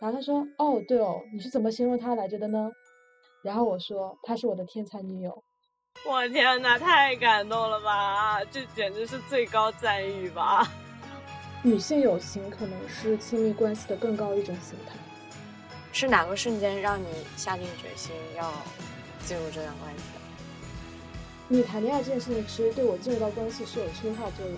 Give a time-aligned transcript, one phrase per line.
[0.00, 2.70] 然后他说：“哦，对哦，你是怎么形容她来着的呢？”
[3.42, 5.42] 然后我说：“她是我的天才女友。”
[6.06, 8.44] 我天哪，太感动了吧！
[8.46, 10.66] 这简直是最高赞誉吧！
[11.62, 14.96] 女性友情可能是亲密关系的更高一种形态。
[15.92, 17.06] 是哪个瞬间让你
[17.36, 18.52] 下定决心要
[19.24, 20.20] 进入这段关系的？
[21.46, 24.56] 你谈恋爱这件事情，其实对我进入到关系是有催化作用。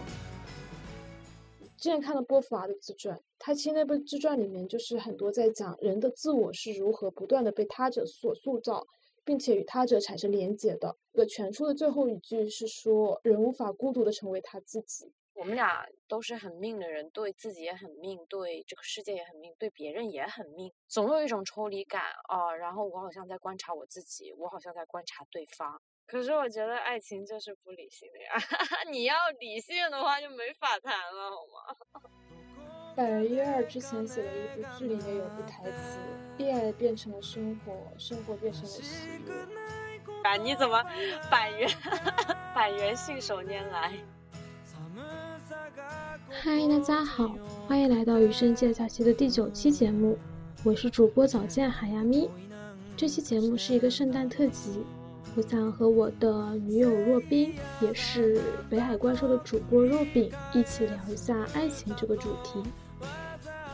[1.77, 8.87] 之前看了波伏娃的自传，他其实那部自传里面就是很多在讲人的自我是如何不断的被他者所塑造。
[9.27, 10.97] 并且与他者产生连结的。
[11.13, 22.55] 这个全书的最后一句是说：“人无法孤独的成为他自己。”我们俩都是很命的人，对自己也很命，对这个世界也很命，对别人也很命，总有一种抽离感啊。
[22.55, 25.83] 然后我好像在观察我自己，我好像在观察对方。
[26.07, 28.33] 可是我觉得爱情就是不理性的呀，
[28.91, 32.11] 你要理性的话就没法谈了，好吗？
[32.97, 35.99] 百元一二之前写的一部剧里面有部台词
[36.39, 39.35] ：“恋爱变成了生活，生活变成了喜悦。”
[40.25, 40.83] 啊，你怎么
[41.31, 41.69] 百元
[42.55, 43.93] 百元信手拈来？
[46.31, 47.29] 嗨，大家好，
[47.69, 50.19] 欢迎来到余生介假期的第九期节目，
[50.65, 52.31] 我是主播早见海亚咪。
[52.97, 54.83] 这期节目是一个圣诞特辑，
[55.37, 62.63] 我想和我的女友若冰，也是北海怪兽的主播若饼，一起聊一下爱情这个主题。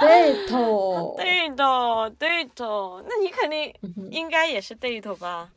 [0.00, 0.46] date，
[1.16, 3.74] 对头，对头，那你肯定
[4.10, 5.50] 应该也是 date 吧？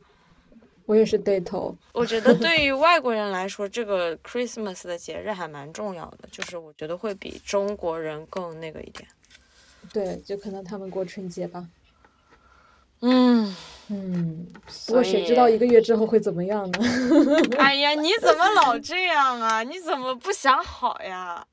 [0.86, 1.74] 我也是 date。
[1.92, 9.08] 我觉得对于 外国人来说，这个 Christmas 的节日还蛮重要的，就是我觉得会比中国人更那个一点。
[9.92, 11.66] 对，就可能他们过春节吧。
[13.00, 13.54] 嗯
[13.90, 14.46] 嗯，
[14.86, 16.78] 不过谁知道一个月之后会怎么样呢？
[17.58, 19.62] 哎呀，你怎么老这样啊？
[19.64, 21.44] 你怎么不想好呀？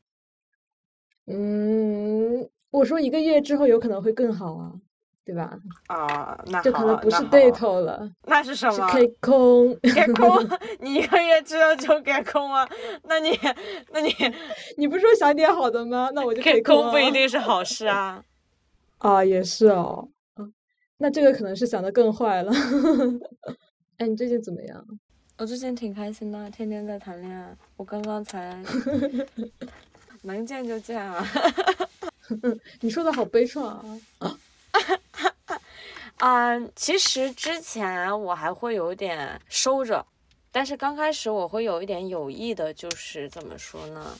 [1.28, 2.50] 嗯。
[2.72, 4.72] 我说一个月之后有可能会更好啊，
[5.26, 5.60] 对吧？
[5.88, 8.74] 啊，那这可能不是 date 了，那是什么？
[8.74, 10.40] 是 K 空开空，
[10.80, 12.66] 你一个月之后就开空啊？
[13.04, 13.38] 那你，
[13.92, 14.16] 那你，
[14.78, 16.10] 你不是说想点好的吗？
[16.16, 18.24] 那我就 K 空不一定是好事啊。
[19.00, 20.08] 啊，也是哦。
[21.02, 22.54] 嗯，那这个可能是想的更坏了。
[23.98, 24.86] 哎，你最近怎么样？
[25.40, 27.58] 我最近挺开心的，天天在谈恋爱。
[27.76, 28.64] 我刚刚才
[30.22, 31.28] 能见就见啊。
[32.82, 33.64] 你说的好悲怆
[34.20, 34.38] 啊！
[36.20, 40.06] 啊，其实之前我还会有点收着，
[40.52, 44.16] 但是刚开始我会有一点有意的，就是怎么说呢？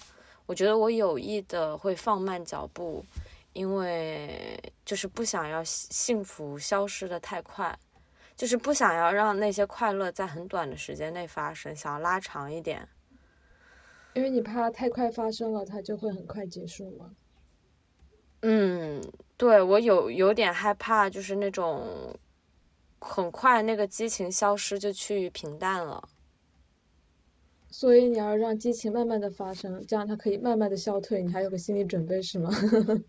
[0.48, 3.06] 我觉得我有意的会放慢脚步，
[3.54, 7.78] 因为就是不想要幸福消失的太快，
[8.36, 12.88] 就是不想要让那些快乐在很短的时间内发生，想要拉长一点。
[14.14, 17.16] 因为你怕太快发生了，它就会很快结束吗？
[18.42, 19.02] 嗯，
[19.38, 22.18] 对我有有点害怕，就是那种
[23.00, 26.10] 很快那个激情消失就趋于平淡了。
[27.72, 32.52] 所以你要让激情慢慢的发生，这样它可以慢慢的消退，你还有个心理准备是吗？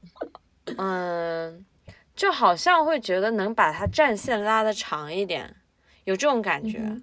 [0.78, 1.66] 嗯，
[2.14, 5.56] 就好像会觉得能把它战线拉的长一点，
[6.04, 7.02] 有这种感觉。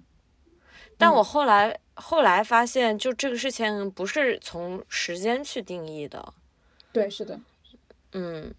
[0.96, 6.32] 但我后来后来发现，就这个事情不是从时间去定义的。
[6.92, 7.38] 对，是的。
[8.12, 8.52] 嗯，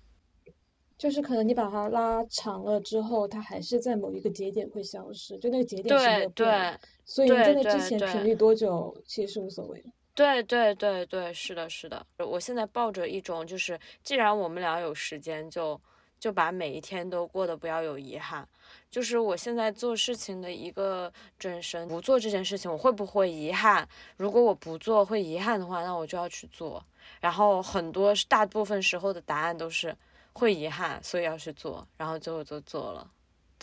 [0.98, 6.80] 就是可能你把它拉长了之后，它还是在某一个节点会消失，就那个节点是没有变，
[7.12, 9.90] 所以在那之前频率多久其实是无所谓的。
[10.16, 12.06] 对对对对，是的，是的。
[12.18, 15.78] 我现在抱着一种就是，既然我们俩有时间，就
[16.18, 18.48] 就把每一天都过得不要有遗憾。
[18.90, 23.86] 就是我现在做事情的一个准绳，不做这件事情我会不会遗憾？
[24.16, 26.82] 如果我不做会遗憾的话，那我就要去做。
[27.20, 29.94] 然后很多大部分时候的答案都是
[30.32, 33.12] 会遗憾，所以要去做，然后最后就做了。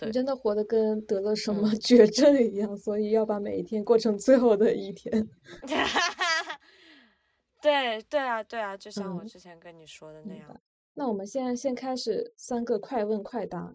[0.06, 5.28] 你真的活得跟得了什么绝症一样，所以要把每一天过成最后的一天。
[7.60, 10.60] 对对啊对啊，就像我之前跟你说的那样。
[10.94, 13.74] 那我们现在先开始三个快问快答。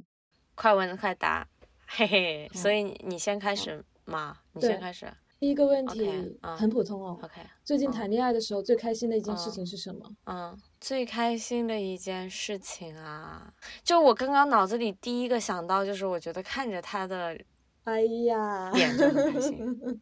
[0.55, 1.47] 快问快答，
[1.87, 2.49] 嘿嘿。
[2.53, 5.11] 所以你先开始嘛，你先开始。
[5.43, 6.09] 第一个问题
[6.55, 7.19] 很普通哦。
[7.21, 10.09] OK，最近谈恋爱的时候最开心的一件事情是什么？
[10.25, 13.53] 嗯，最开心的一件事情啊，
[13.83, 17.37] 就我刚刚脑子里第一个想到就是，我觉得看着他的
[17.83, 20.01] 哎呀，脸就很开心。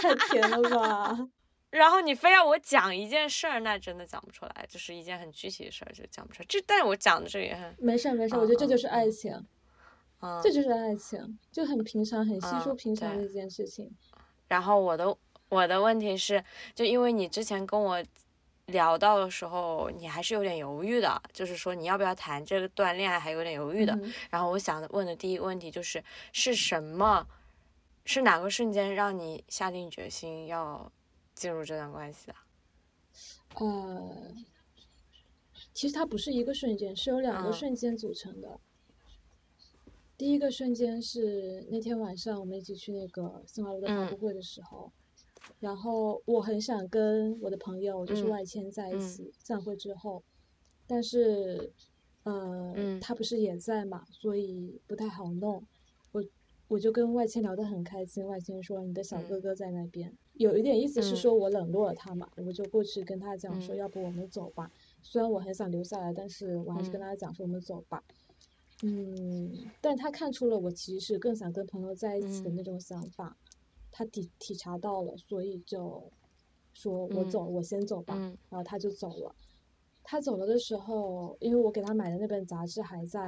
[0.00, 1.28] 太甜了吧！
[1.68, 6.46] 然后你非要我讲一件事儿，那真的讲不出来，就是一件很具体的事儿就讲不出来。
[6.48, 9.46] 这，但是我讲的这也很没事没事，我觉得这就是爱情，嗯，
[10.42, 13.90] 这就是爱情，就很平常、很稀疏嗯平常的一件事情。
[14.48, 15.16] 然后我的
[15.48, 16.42] 我的问题是，
[16.74, 18.02] 就因为你之前跟我
[18.66, 23.92] 聊到的时候，你还是有点犹豫的，就是说你要不要谈这段恋爱还有点犹豫的。
[23.94, 26.02] 嗯然后我想问的第一个问题就是，
[26.32, 27.26] 是什么，
[28.04, 30.90] 是哪个瞬间让你下定决心要
[31.34, 32.34] 进入这段关系的？
[33.54, 34.34] 呃，
[35.72, 38.58] 其实它不是一个瞬间，是由两个嗯瞬间组成的。
[40.18, 44.18] 第一个瞬间是那天晚上我们一起去那个新华路的发布嗯。
[44.18, 44.90] 会的时候，
[45.60, 49.00] 然后我很想跟我的朋友就是嗯外迁在一嗯。
[49.00, 50.22] 起，散会之后，
[50.86, 51.70] 但是
[52.22, 52.98] 呃，嗯。
[53.00, 55.62] 他不是也在嘛，所以不太好弄。
[56.12, 56.24] 我
[56.68, 59.40] 我就跟外迁聊得很开心，外迁说你的小哥嗯。
[59.42, 61.16] 哥在那边，有一点意思是嗯。
[61.16, 63.76] 说我冷落了他嘛，我就过去跟他讲说，嗯。
[63.76, 64.72] 要不我们走吧。
[65.02, 67.02] 虽然我很想留下来，但是我还是跟嗯。
[67.02, 68.02] 他讲说我们走吧。
[68.82, 73.36] 嗯，但他看出了我其实是更想跟朋友在一起的嗯那种想法，
[73.90, 76.12] 他体体察到了，所以就
[76.74, 78.14] 说我嗯走，我先走吧。
[78.18, 79.34] 嗯然后他就走了。
[80.08, 83.20] 他走了的时候，因为我给他买的那本杂志还在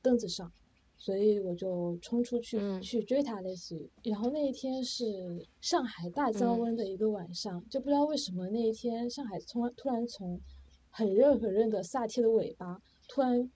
[0.00, 0.50] 凳子上，
[0.96, 3.90] 所以我就冲出去、嗯去追他，类似于。
[4.04, 10.40] 然后那一天是上海大降嗯温的一个晚上，就不知道为什么那一天上海突然突然从
[10.88, 13.50] 很热很热的夏天的尾巴，突然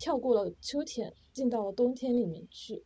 [0.00, 2.82] 跳过了秋天，进到了冬天里面去，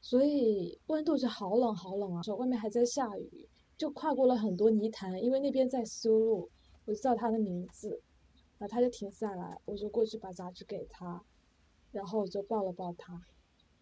[0.00, 2.22] 所以温度就好冷好冷啊！
[2.38, 6.48] 外面还在下雨，就跨过了很多泥潭，因为那边在修路，
[6.84, 8.00] 我就叫他的名字，
[8.56, 11.20] 然后他就停下来，我就过去把杂志给他，
[11.90, 13.20] 然后我就抱了抱他，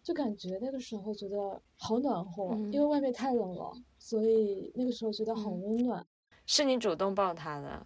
[0.01, 6.03] 就感觉那个时候觉得好暖和，因为嗯外面太冷了，所以那个时候觉得好嗯温暖。
[6.47, 7.85] 是你主动抱他的。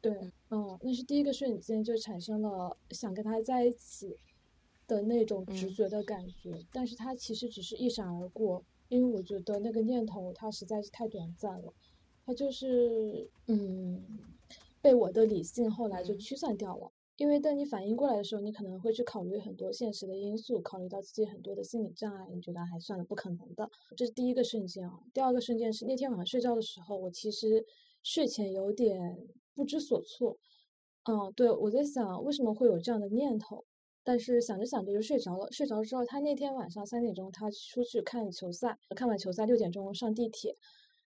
[0.00, 4.18] 对，嗯，那是第一个瞬间就产生了想跟他在一起
[4.86, 11.72] 的那种直嗯觉的感觉，但是他其实只是一闪而过，因为我觉得那个念头它实在是太短暂了，
[12.26, 14.04] 它就是嗯，
[14.82, 16.92] 被我的理性后来就嗯驱散掉了。
[17.16, 23.70] 因为当你反应过来的时候，你可能会去考虑很多现实的因素，考虑到自己很多的心理障碍，你觉得还算了，不可能的。
[23.96, 25.00] 这是第一个瞬间啊。
[25.14, 27.64] 第二个瞬间是那天晚上睡觉的时候，我其实
[28.02, 29.16] 睡前有点
[29.54, 30.36] 不知所措。
[31.04, 33.64] 嗯，对，我在想为什么会有这样的念头，
[34.04, 35.50] 但是想着想着就睡着了。
[35.50, 40.54] 睡着之后，他那天晚上三点钟他出去看球赛，看完球赛六点钟上地铁，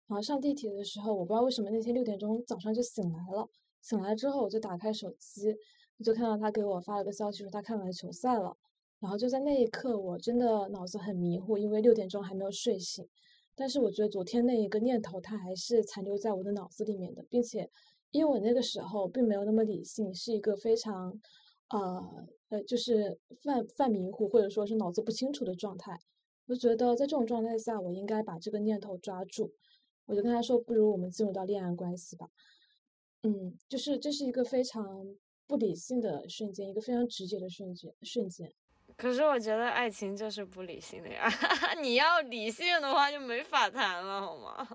[0.07, 3.49] 然后上地铁的时候，我不知道为什么那天六点钟早上就醒来了。
[3.83, 5.57] 醒来之后，我就打开手机，
[5.99, 8.57] 我就看到他给我发了个消息说他看完球赛了。
[9.01, 13.09] 然后就在那一刻，我真的脑子很迷糊，因为六点钟还没有睡醒。
[13.57, 17.71] 但是我觉得昨天那一个念头，它还是残留在我的脑子里面的，并且
[18.11, 21.21] 因为我那个时候并没有那么理性，是一个非常，
[21.69, 25.99] 呃呃，就是犯犯迷糊或者说是脑子不清楚的状态。
[26.47, 29.53] 我觉得在这种状态下，我应该把这个念头抓住。
[30.07, 32.27] 我就跟他说，不如我们进入到恋爱关系吧。
[33.23, 35.15] 嗯，就是这是一个非常
[35.47, 38.53] 不理性的瞬间，一个非常直接的瞬间瞬间。
[38.97, 41.29] 可是我觉得爱情就是不理性的呀，
[41.81, 44.67] 你要理性的话就没法谈了，好吗？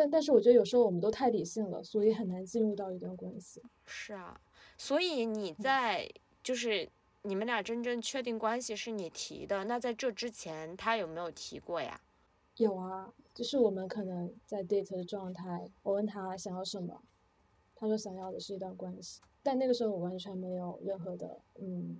[0.00, 3.62] 但但是我觉得有时候我们都太理性了，所以很难进入到一段关系。
[3.84, 4.40] 是啊，
[4.78, 6.10] 所以你在
[6.42, 6.88] 就是
[7.20, 12.00] 你们俩真正确定关系是你提的，那在这之前他有没有提过呀？
[12.56, 17.02] 有啊，就是我们可能在 date 的状态，我问他想要什么，
[17.74, 21.98] 他说想要的是一段关系，但那个时候我完全没有任何的嗯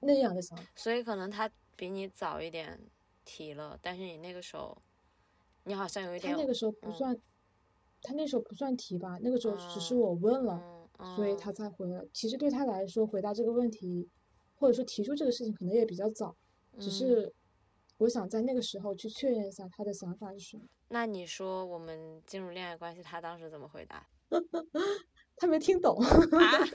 [0.00, 0.64] 那样的想法。
[0.76, 2.78] 所以可能他比你早一点
[3.24, 4.76] 提了，但是你那个时候，
[5.64, 7.18] 你好像有一点他那个时候不嗯算，
[8.02, 10.62] 他那时候不算提吧，那个时候只是嗯我问了，
[10.98, 12.04] 嗯所以他嗯才回来。
[12.12, 14.08] 其实对他来说，回答这个问题，
[14.56, 16.36] 或者说提出这个事情，可能也比较早，
[16.78, 17.34] 只嗯是
[17.98, 20.62] 我想在那个时候去确认一下他的想法是什么。
[20.88, 24.06] 那你说我们进入恋爱关系，他当时怎么回答？
[25.36, 26.08] 他没听懂，啊？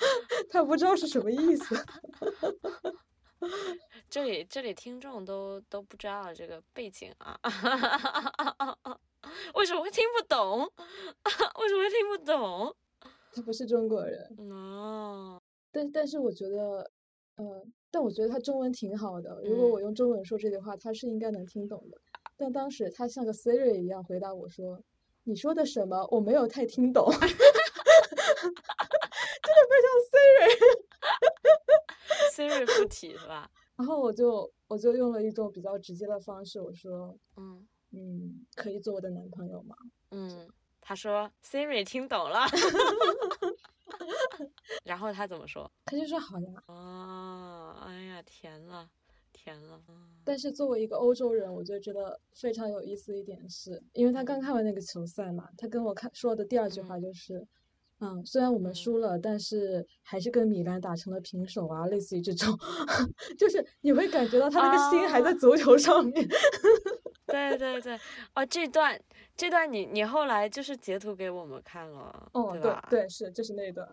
[0.50, 1.74] 他不知道是什么意思。
[4.10, 7.38] 这里这里听众都都不知道这个背景啊，
[9.54, 10.60] 为什么会听不懂？
[11.60, 12.74] 为什么会听不懂？
[13.32, 15.40] 他不是中国人，哦，
[15.70, 16.90] 但但是我觉得，
[17.36, 19.40] 呃，但我觉得他中文挺好的。
[19.44, 21.96] 如果我嗯用中文说这句话，他是应该能听懂的。
[22.36, 24.82] 但当时他像个 Siri 一样回答我说
[25.22, 26.04] ：“你说的什么？
[26.10, 27.08] 我没有太听懂。
[27.14, 27.38] ”真的
[29.70, 30.50] 非常 Siri。
[32.32, 33.48] Siri 附体是吧？
[33.80, 39.74] 然后我就我就用了一种比较直接的方式，我说，嗯嗯，可以做我的男朋友吗？
[40.10, 40.46] 嗯，
[40.82, 42.40] 他说 Siri 听懂了，
[44.84, 45.72] 然后他怎么说？
[45.86, 46.62] 他就说好呀。
[46.66, 48.86] 啊，哎呀，甜了，
[49.32, 49.82] 甜了。
[50.24, 57.46] 但是作为一个欧洲人，我就觉得非常有意思一点是，因为他刚看完那个球赛嘛，他跟我看说的第二句话就是，嗯，
[58.24, 62.56] 虽然我们嗯输了，但是还是跟米兰打成了平手啊，类似于这种，
[63.38, 66.28] 就是你会感觉到他那个心还在啊足球上面。
[67.26, 67.98] 对对对，
[68.34, 69.00] 哦，这段
[69.36, 72.72] 这段你你后来就是截图给我们看了，哦，对？
[72.90, 73.88] 对对，是就是那段。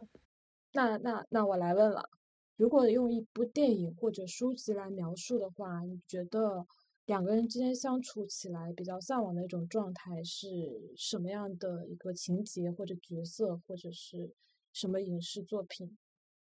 [0.74, 2.10] 那那那我来问了，
[2.56, 6.66] 如果用一部电影或者书籍来描述的话，你觉得
[7.08, 10.48] 两个人之间相处起来比较向往的一种状态是
[10.98, 14.30] 什么样的一个情节或者角色，或者是
[14.74, 15.98] 什么影视作品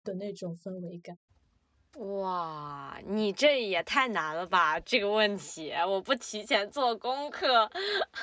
[0.04, 1.18] 的那种氛围感？
[1.96, 4.78] 哇，你这也太难了吧！
[4.78, 7.68] 这个问题我不提前做功课，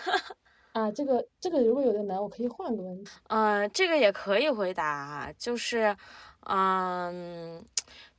[0.73, 3.11] 啊，这个这个如果有点难，我可以换个问题。
[3.29, 5.97] 嗯，这个也可以回答，就是，
[6.41, 7.65] 嗯，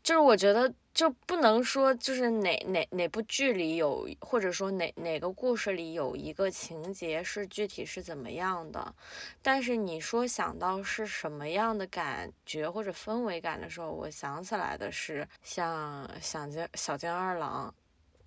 [0.02, 8.92] 就是我觉得就不能说就是哪哪哪部剧里有，或者说哪哪个故事里有一个情节是具体是怎么样的，
[9.40, 17.72] 但是你说想到是什么样的感觉或者氛围感的时候，我想起来的是像小金小金二郎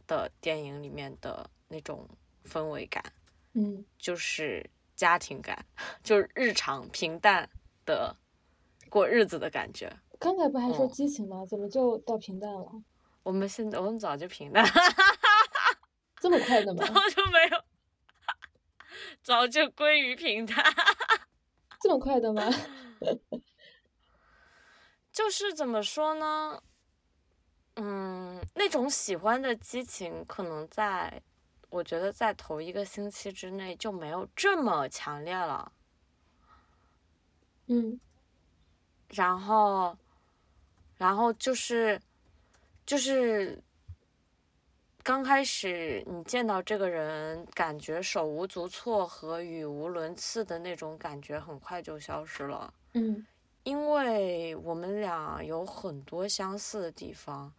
[0.08, 2.08] 的电影里面的那种
[2.50, 3.04] 氛围感。
[3.52, 5.66] 嗯，就是家庭感，
[6.02, 7.50] 就是日常平淡
[7.86, 8.16] 的
[8.90, 9.92] 过日子的感觉。
[10.22, 11.44] 刚才不还说嗯激情吗？
[11.48, 12.84] 怎么就到平淡了？
[13.24, 14.64] 我们现在我们早就平淡，
[16.22, 16.94] 这么快的吗早？
[17.10, 17.64] 就没有，
[19.24, 20.64] 早就归于平淡。
[21.82, 22.44] 这么快的吗？
[25.12, 26.62] 就是怎么说呢？
[27.78, 31.20] 嗯，那种喜欢的激情，可能在
[31.72, 35.72] 我觉得在头一个星期之内就没有这么强烈了。
[37.66, 38.00] 嗯
[39.10, 39.98] 然后，
[41.02, 42.00] 然后就是，
[42.86, 43.60] 就是
[45.02, 52.72] 刚开始你见到这个人，感觉手无足措和语无伦次的那种感觉，很快就消失了。
[52.94, 53.26] 嗯
[53.64, 57.52] 因为我们俩有很多相似的地方，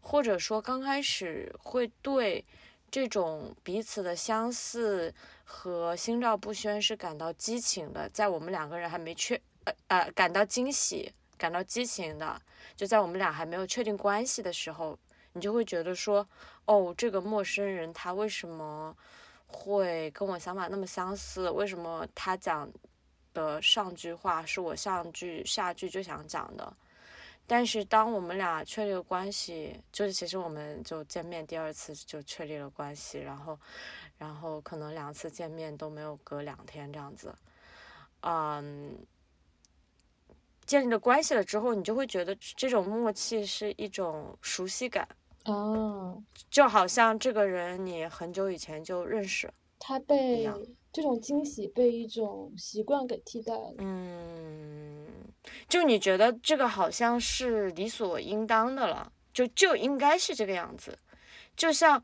[0.00, 2.44] 或者说刚开始会对
[2.92, 5.12] 这种彼此的相似
[5.44, 12.40] 和心照不宣是感到激情的，在我们两个人还没确呃呃感到惊喜、感到激情的，
[12.76, 14.98] 就在我们俩还没有确定关系的时候，
[15.32, 16.26] 你就会觉得说，
[16.64, 18.96] 哦，这个陌生人他为什么
[19.46, 21.50] 会跟我想法那么相似？
[21.50, 22.70] 为什么他讲
[23.32, 26.72] 的上句话是我上句下句就想讲的？
[27.46, 33.58] 但是当我们俩确立了关系，就是其实我们就见面第二次就确立了关系，然后，
[34.16, 37.34] 然后可能两次见面都没有隔两天这样子，
[38.22, 38.96] 嗯，
[40.66, 45.06] 建立了关系了之后，你就会觉得这种默契是一种熟悉感，
[45.44, 50.48] 哦，就好像这个人你很久以前就认识，他被
[50.92, 53.74] 这种惊喜被一种习惯给替代了。
[53.78, 55.06] 嗯，
[55.68, 60.96] 就你觉得这个好像是理所应当的了，就就应该是这个样子，
[61.56, 62.02] 就像，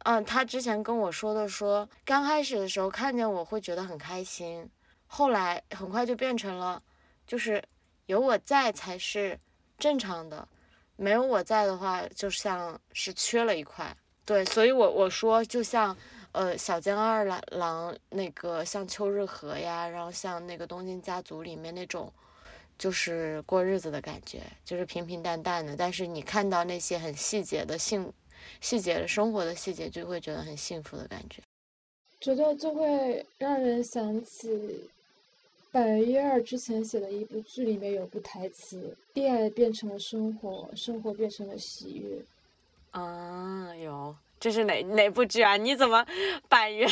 [0.00, 4.68] 嗯，他之前跟我说的说，刚开始的时候看见我会觉得很开心，
[5.06, 6.82] 后来很快就变成了，
[7.26, 7.62] 就是
[8.06, 9.38] 有我在才是
[9.78, 10.48] 正常的，
[10.96, 13.96] 没有我在的话，就像是缺了一块。
[14.24, 15.96] 对，所以我我说就像。
[16.32, 22.12] 呃，小江二郎郎那个像秋日和呀，然后像那个东京家族里面那种，
[22.76, 25.74] 就是过日子的感觉，就是平平淡淡的。
[25.74, 28.12] 但是你看到那些很细节的幸
[28.60, 31.42] 细节的生活的细节，就会觉得很幸福的感觉。
[32.20, 34.90] 觉得就会让人想起
[35.76, 42.18] 百元一二之前写的一部剧，里面有部台词：“恋爱变成了生活，生活变成了喜悦。
[42.92, 45.58] 啊，有，这是哪哪部剧啊？
[45.58, 46.02] 你怎么
[46.48, 46.88] 板垣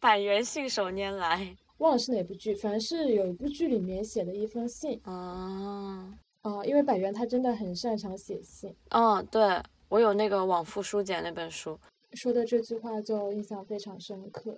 [0.00, 6.06] 板垣信手拈来？”忘了是哪部剧，反正是有一部剧里面写的一封信啊，
[6.42, 9.58] 啊、因为百元他真的很擅长写信，嗯，对
[9.88, 11.78] 我有那个《往复书简》那本书。
[12.12, 14.54] 说的这句话就印象非常深刻，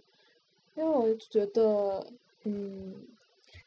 [0.74, 2.04] 因为我觉得，
[2.42, 2.92] 嗯，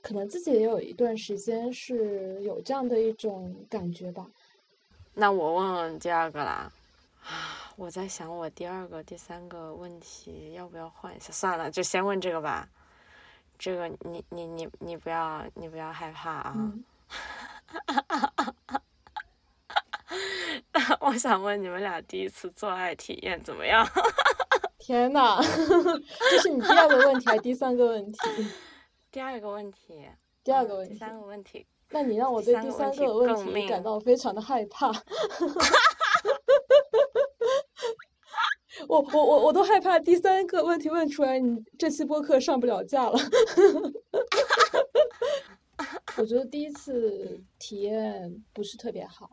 [0.01, 4.25] 可能自己也有一段时间是有这样的一种感觉吧。
[5.13, 6.71] 那我问问第二个啦。
[7.21, 11.31] 啊，我在想我第二个、第三个问题要不要换一下？
[11.31, 12.67] 算了，就先问这个吧。
[13.57, 16.53] 这个你你你你不要你不要害怕啊。
[16.57, 16.83] 嗯
[21.01, 23.87] 我想问你们俩第一次做爱体验怎么样？
[24.79, 25.37] 天呐，
[26.31, 28.17] 这是你第二个问题还是第三个问题？
[29.11, 30.07] 第二个问题。
[30.43, 30.93] 第二个问题。
[30.93, 31.65] 第三个问题。
[31.91, 34.91] 那你让我对第三个问题感到非常的害怕。
[38.87, 43.17] 我我我我都害怕第三个问题问出来，你这期播客上不了架了。
[46.17, 49.29] 我觉得第一次体验不是特别好，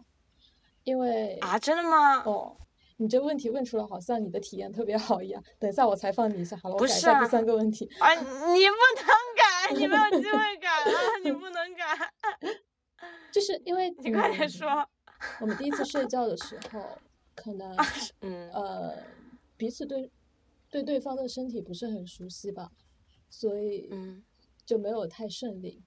[0.85, 2.23] 因为啊，真的吗？
[2.25, 2.57] 哦，
[2.97, 5.43] 你这问题问出来，好像你的体验特别好一样。
[5.59, 7.89] 等一下，我采访你一下，好了，我改一下第三个问题。
[7.99, 8.41] 啊，你不能
[9.37, 10.93] 改，你没有机会改了，
[11.25, 12.13] 你不能改。
[13.33, 14.89] 就是因为你快点说，
[15.41, 16.99] 我们第一次睡觉的时候，
[17.35, 17.77] 可能
[18.21, 18.97] 嗯呃
[19.57, 20.11] 彼此对
[20.71, 22.71] 对对方的身体不是很熟悉吧，
[23.29, 24.25] 所以嗯
[24.65, 25.83] 就没有太顺利。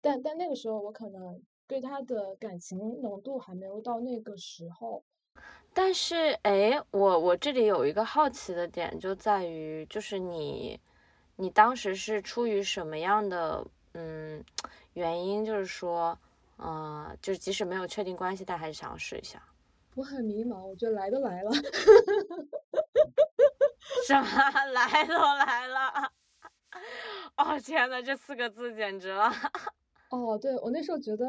[0.00, 5.04] 但但那个时候我可能对他的感情浓度还没有到那个时候。
[5.74, 10.78] 但是哎，我我这里有一个好奇的点，就在于就是你
[11.42, 14.44] 你当时是出于什么样的嗯
[14.94, 16.16] 原因，就是说。
[16.58, 19.42] 呃，就是即使没有确定关系，但还是想要试一下。
[19.96, 21.50] 我很迷茫，我觉得来都来了。
[24.06, 24.22] 什么
[24.70, 26.12] 来都来了？
[27.36, 29.32] 哦天呐，这四个字简直了！
[30.20, 31.26] 哦，对我那时候觉得，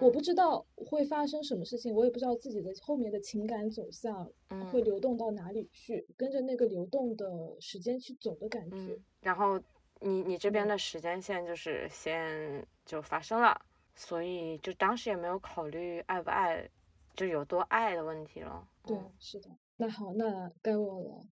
[0.00, 4.30] 我不知道会发生什么事情，我也不知道自己的后面的情感走向
[4.70, 8.98] 会流动到哪里去，跟着那个流动的时间去走的感觉。
[9.20, 9.58] 然后
[10.00, 13.60] 你你这边的时间线就是先就发生了。
[13.92, 16.66] 所以就当时也没有考虑爱不爱，
[17.14, 18.66] 就有多爱的问题了。
[18.86, 19.50] 对，是的。
[19.76, 21.26] 那好，那该我了。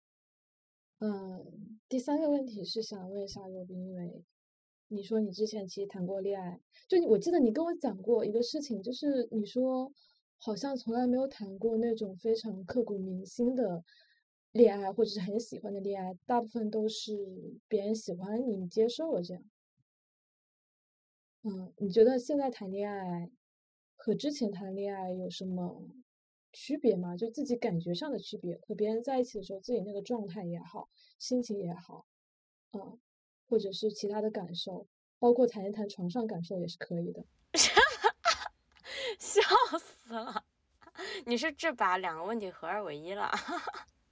[0.99, 4.23] 嗯，第三个问题是想问一下罗宾，因为
[4.89, 9.93] 你说你之前其实谈过恋爱，就我记得你跟我讲过一个事情，就是你说
[10.39, 13.85] 好像从来没有谈过那种非常刻骨铭心的
[14.53, 19.43] 恋爱，或者是很喜欢的恋爱，大部分都是别人喜欢你，你接受了这样。
[21.43, 23.31] 嗯，你觉得现在谈恋爱
[23.95, 25.83] 和之前谈恋爱有什么
[26.53, 27.17] 区别吗？
[27.17, 32.07] 就自己感觉上的区别，和别人在一起的时候，自己那个状态也好，心情也好，
[32.73, 32.99] 嗯，
[33.49, 34.87] 或者是其他的感受，
[35.19, 37.25] 包括谈一谈床上感受也是可以的。
[39.19, 39.41] 笑
[39.79, 40.45] 死了！
[41.27, 43.31] 你是这把两个问题合二为一了？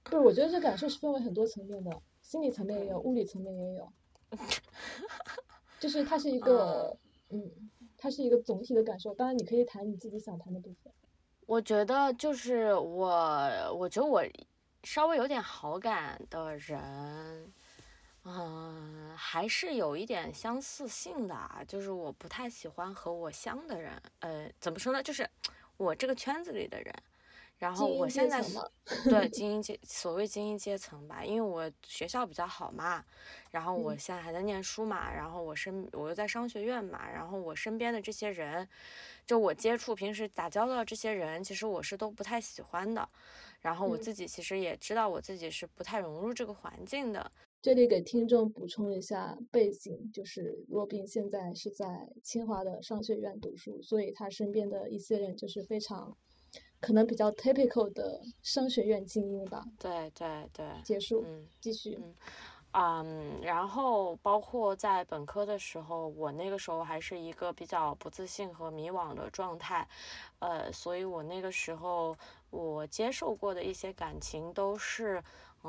[0.03, 3.93] 不是，我觉得这感受是分为很多层面的，心理层面也有，物理层面也有，
[5.79, 6.97] 就是它是一个。
[7.29, 7.51] 嗯，
[7.97, 9.13] 它是一个总体的感受。
[9.13, 10.93] 当然，你可以谈你自己想谈的部分。
[11.45, 14.23] 我觉得就是我，我觉得我
[14.83, 17.51] 稍微有点好感的人，
[18.27, 21.61] 嗯，还是有一点相似性的啊。
[21.65, 24.01] 就是我不太喜欢和我相的人。
[24.19, 25.01] 呃，怎么说呢？
[25.01, 25.27] 就是
[25.77, 26.93] 我这个圈子里的人。
[27.57, 28.39] 然后我现在
[29.05, 33.03] 对 精英阶，所谓精英阶层吧，因为我学校比较好嘛，
[33.49, 38.69] 然后我现在还在念书嘛，然后我身我又在商学院嘛，然后我身边的这些人，
[39.25, 43.09] 就我接触平时打交道这些人，其实我是都不太喜欢的，
[43.61, 47.31] 然后我自己其实也知道我自己是不太融入这个环境的。
[47.67, 56.15] 这里给听众补充一下背景，就是若冰现在是在清华的商学院读书，所以他身边的一些人就是非常。
[56.79, 59.65] 可能比较 typical 的商学院精英吧。
[59.77, 60.65] 对对对。
[60.81, 61.25] 结束。
[61.27, 61.99] 嗯，继续。
[62.01, 62.15] 嗯，
[62.71, 69.85] 嗯，然后包括在本科的时候，我那个时候还是一个比较不自信和迷惘的状态，
[70.39, 72.15] 呃，所以我那个时候
[72.49, 75.21] 我接受过的一些感情都是。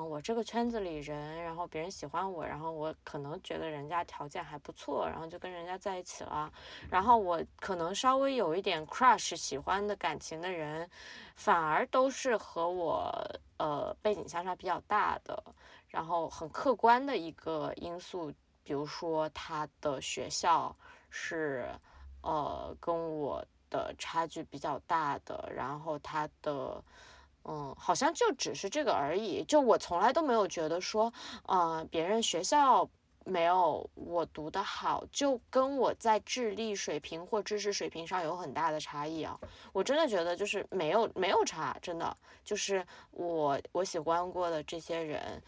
[0.04, 6.52] 我这个圈子里人，然后别人喜欢我，然后我可能觉得人家条件还不错，然后就跟人家在一起了。
[6.90, 10.88] 然后我可能稍微有一点 crush 喜欢的感情的人，
[11.36, 13.12] 反而都是和我
[13.58, 15.42] 呃背景相差比较大的，
[15.88, 18.32] 然后很客观的一个因素，
[18.64, 20.74] 比如说他的学校
[21.10, 21.68] 是
[22.22, 26.82] 呃跟我的差距比较大的，然后他的。
[27.44, 29.44] 嗯，好像就只是这个而已。
[29.44, 31.12] 就我从来都没有觉得说，
[31.46, 32.88] 呃，别人学校
[33.24, 39.38] 没有我读的好，就跟我在智力水平或知识水平上有很大的差异啊。
[39.72, 45.42] 我真的觉得就是没有没有差，真的就是我我喜欢过的这些人，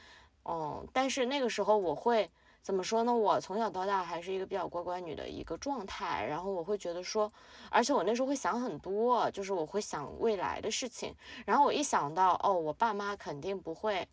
[0.44, 2.30] 嗯，但是那个时候我会。
[2.62, 3.14] 怎么说呢？
[3.14, 7.32] 我从小到大还是一个比较乖乖女的一个状态，然后我会觉得说，
[7.70, 11.14] 而且我那时候会想很多，就是我会想未来的事情，
[11.46, 14.06] 然后我一想到，哦，我爸妈肯定不会，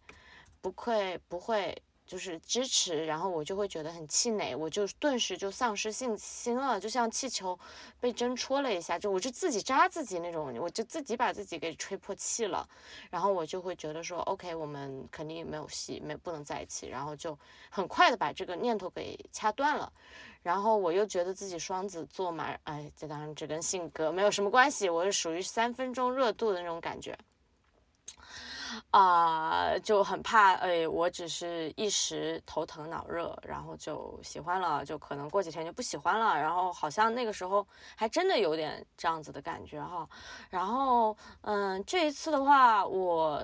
[0.61, 1.75] 不会，不会，
[2.07, 7.59] 就是支持，然后我就会觉得很气馁，我就顿时就丧失信心了，就像气球
[7.99, 12.67] 被针戳了一下，就我就自己扎自己那种，我就自己把自己给吹破气了，
[13.11, 17.37] 然后我就会觉得说，OK，我们肯定没有戏，没不能在一起，然后就
[17.69, 19.91] 很快的把这个念头给掐断了，
[20.41, 27.17] 然后我又觉得自己双子座嘛，哎，这当然这跟性格没有什么关系，我是属于三分钟热度的那种感觉。
[28.91, 40.07] 啊，就很怕，哎，我只是一时头疼脑热，然后就喜欢了，就可能过几天就不喜欢了，然后好像那个时候还真的有点这样子的感觉哈。
[40.49, 43.43] 然后，嗯，这一次的话，我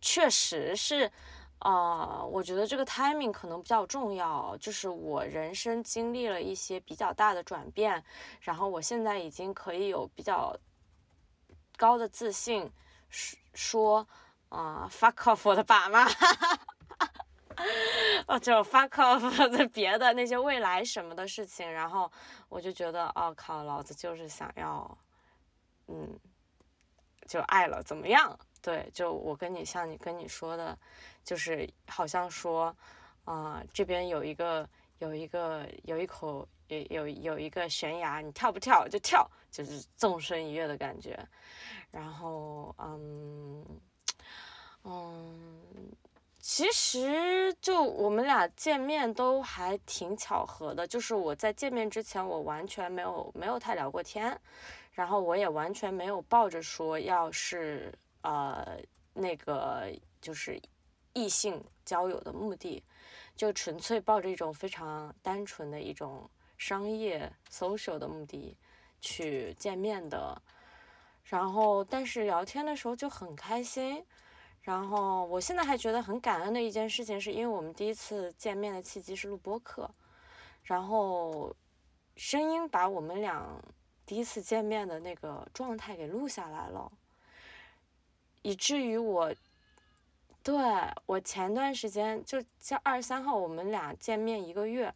[0.00, 1.10] 确实是，
[1.58, 8.02] 啊，我觉得这个 timing 可能比较重要，就是我人生经历了一些比较大的转变，
[8.40, 10.56] 然后我现在已经可以有比较
[11.76, 12.70] 高的自信，
[13.54, 14.06] 说。
[14.50, 16.04] 啊，fuck off 我的爸妈，
[18.26, 19.20] 哦，就 fuck off
[19.56, 22.10] 的别的那些未来什么的事情，然后
[22.48, 24.98] 我就觉得，哦靠，老子就是想要，
[25.86, 26.18] 嗯，
[27.28, 28.36] 就爱了，怎么样？
[28.60, 30.76] 对，就我跟你像你跟你说的，
[31.24, 32.74] 就是好像说，
[33.24, 41.16] 啊，这边有一个有一个有一口有有有一个悬崖，你跳不跳就跳，就是纵身一跃的感觉，
[41.92, 43.64] 然后，嗯。
[44.84, 45.60] 嗯，
[46.38, 54.40] 其实就我们俩见面都还挺巧合的，就是我在见面之前，我完全没有没有太聊过天，
[54.92, 58.78] 然后我也完全没有抱着说要是呃
[59.12, 59.86] 那个
[60.20, 60.60] 就是
[61.12, 62.82] 异性交友的目的，
[63.36, 68.56] 就纯粹抱着一种非常单纯的一种商业 social 的目的
[69.00, 70.40] 去见面的，
[71.24, 74.02] 然后但是聊天的时候就很开心。
[74.70, 79.90] 然后我现在还觉得很感恩的一件事情，是因为我们第一次见面的契机是录播课，
[80.62, 81.52] 然后
[82.14, 83.44] 声音把我们俩
[84.06, 86.92] 第一次见面的那个状态给录下来了，
[88.42, 89.34] 以至于我，
[90.44, 90.54] 对
[91.04, 94.94] 我前段时间就像二十三号我们俩见面一个月，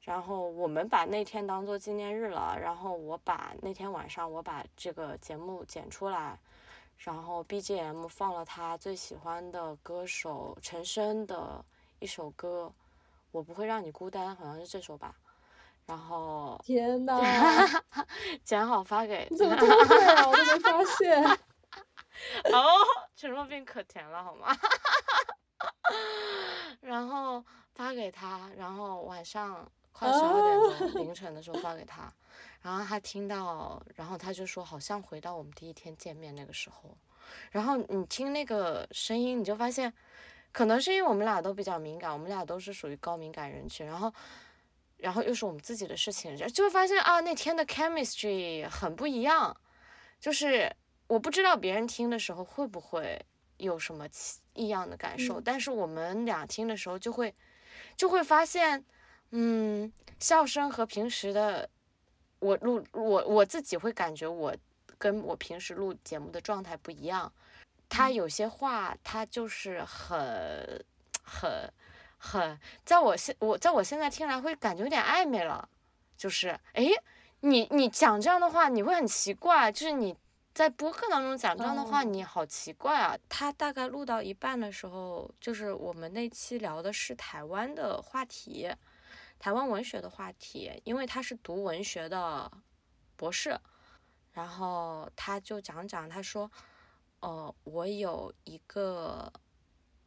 [0.00, 6.36] 然后我们把那天当做纪念日了，然后我把那天晚上我把这个节目剪出来。
[6.98, 11.64] 然后 BGM 放了他最喜欢的歌手陈升的
[12.00, 12.70] 一首歌，
[13.30, 15.14] 我不会让你孤单，好像是这首吧。
[15.86, 17.18] 然后天呐，
[18.44, 20.26] 剪好发给你怎么这么会啊？
[20.28, 21.24] 我都没发现。
[22.52, 22.68] 哦，
[23.16, 24.54] 陈若冰可甜了好吗？
[26.80, 27.42] 然后
[27.74, 30.60] 发给他，然后晚上快十二点
[30.92, 32.12] 钟凌晨的时候发给他。
[32.68, 36.94] 然后他听到，然后他就说，好像回到我们第一天见面那个时候。
[37.50, 39.90] 然后你听那个声音，你就发现，
[40.52, 43.86] 可能是因为我们俩都比较敏感，我们俩都是属于高敏感人群。
[43.86, 44.12] 然后，
[44.98, 49.56] 然后又是我们自己的事情，就会发现啊，那天的 chemistry 很不一样。
[50.20, 50.70] 就是
[51.06, 53.18] 我不知道别人听的时候会不会
[53.56, 54.06] 有什么
[54.52, 57.34] 异样的感受，但是我们俩听的时候就会，
[57.96, 58.84] 就会发现，
[59.30, 61.70] 嗯，笑声和平时的。
[62.40, 64.54] 我录我我自己会感觉我
[64.96, 67.32] 跟我平时录节目的状态不一样，
[67.88, 70.84] 他有些话他就是很
[71.22, 71.72] 很
[72.18, 75.68] 很，在我现我在我现在听来会感觉有点暧昧了，
[76.16, 76.88] 就是哎，
[77.40, 80.16] 你你讲这样的话你会很奇怪，就是你
[80.52, 83.16] 在播客当中讲这样的话你好奇怪啊。
[83.28, 88.68] 他大概录到一半的时候，就是我们那期聊的是台湾的话题。
[89.38, 92.50] 台湾文学的话题，因为他是读文学的
[93.16, 93.56] 博士，
[94.32, 96.50] 然后他就讲讲，他说，
[97.20, 99.32] 呃，我有一个，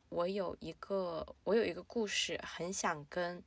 [0.10, 3.42] 我有一个，我有一个故事，很想跟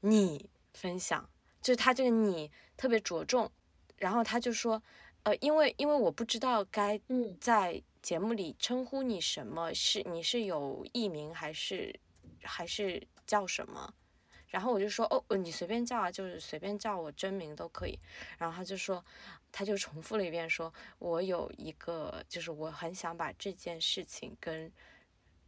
[0.00, 1.28] 你分享，
[1.60, 3.50] 就是他这个你特别着重，
[3.96, 4.82] 然后他就说，
[5.24, 6.98] 呃，因为因为我不知道该
[7.38, 12.00] 在节目里称呼你什么，是你是有艺名还是
[12.42, 13.94] 还是叫什么？
[14.52, 17.98] 然后我就说哦，你随便叫啊，就是随便叫我真名都可以。
[18.38, 19.02] 然后他就说，
[19.50, 24.70] 他就重复了一遍，说我有一个，就是我很想把这件事情跟，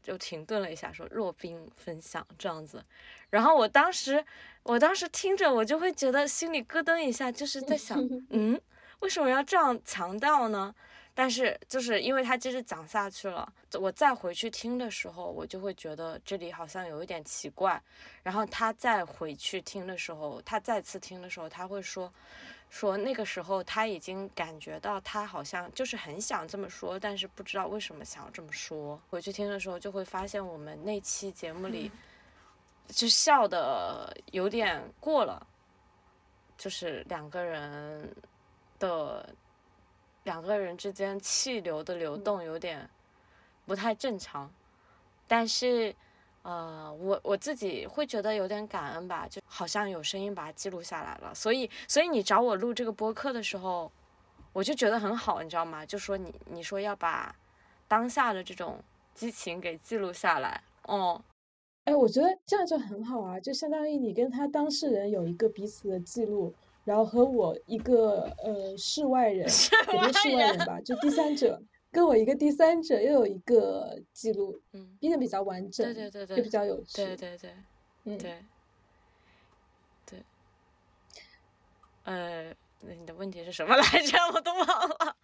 [0.03, 2.83] 就停顿了一下，说若冰分享这样子。
[3.29, 4.25] 然后我当时，
[4.63, 7.99] 我当时听着，我就会觉得心里咯噔一下，就是在想，
[8.31, 8.59] 嗯，
[9.01, 10.75] 为什么要这样强调呢？
[11.15, 17.81] 但是就是因为他接着讲下去了，我再回去听的时候，我就会觉得这里好像有一点奇怪。
[18.23, 22.13] 然后他再回去听的时候，他再次听的时候，他会说，
[22.69, 29.01] 说那个时候他已经感觉到他好像就是很想这么说，但是不知道为什么想要这么说。
[29.09, 31.89] 回去听的时候就会发现我们那期节目里
[32.89, 35.47] 就笑的有点过了，
[36.59, 38.13] 就是两个人
[38.81, 39.29] 的
[40.25, 42.89] 两个人之间气流的流动有点
[43.65, 44.51] 不太正常，
[45.27, 45.95] 但是
[46.43, 53.91] 呃，我我自己会觉得有点感恩吧，就好像有声音把它记录下来了，所以所以你找我录这个播客的时候，
[54.53, 55.87] 我就觉得很好，你知道吗？
[55.87, 57.35] 就说你你说要把
[57.89, 58.79] 当下的这种
[59.15, 61.23] 激情给记录下来，哦。
[61.85, 70.95] 哎，我觉得这样就很好啊，就相当于你跟他当事人有一个彼此的记录，然后和我一个呃世外人，也不是世外人吧，就。
[70.97, 77.55] 第三者，跟我一个第三者又有一个记录，嗯，变得比较完整，对对对对，也比较有趣，对对对，
[78.05, 78.45] 嗯，对，
[80.07, 80.23] 对，
[82.05, 84.19] 呃，那你的问题是什么来着？
[84.35, 85.17] 我都忘了。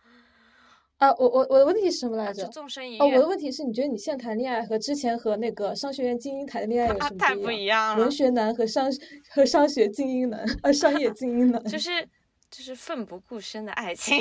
[1.01, 2.47] 啊，我我我的问题是什么来着？
[2.49, 3.03] 纵身一跃。
[3.03, 8.03] 哦，我的问题是你觉得你现在谈恋爱和之前和那个商学院精英谈的恋爱有什么太不一样了？
[8.03, 8.93] 文学男和商
[9.31, 11.65] 和商学精英男，呃，商业精英男。
[11.65, 12.07] 就 是
[12.51, 14.21] 就是奋不顾身的爱情，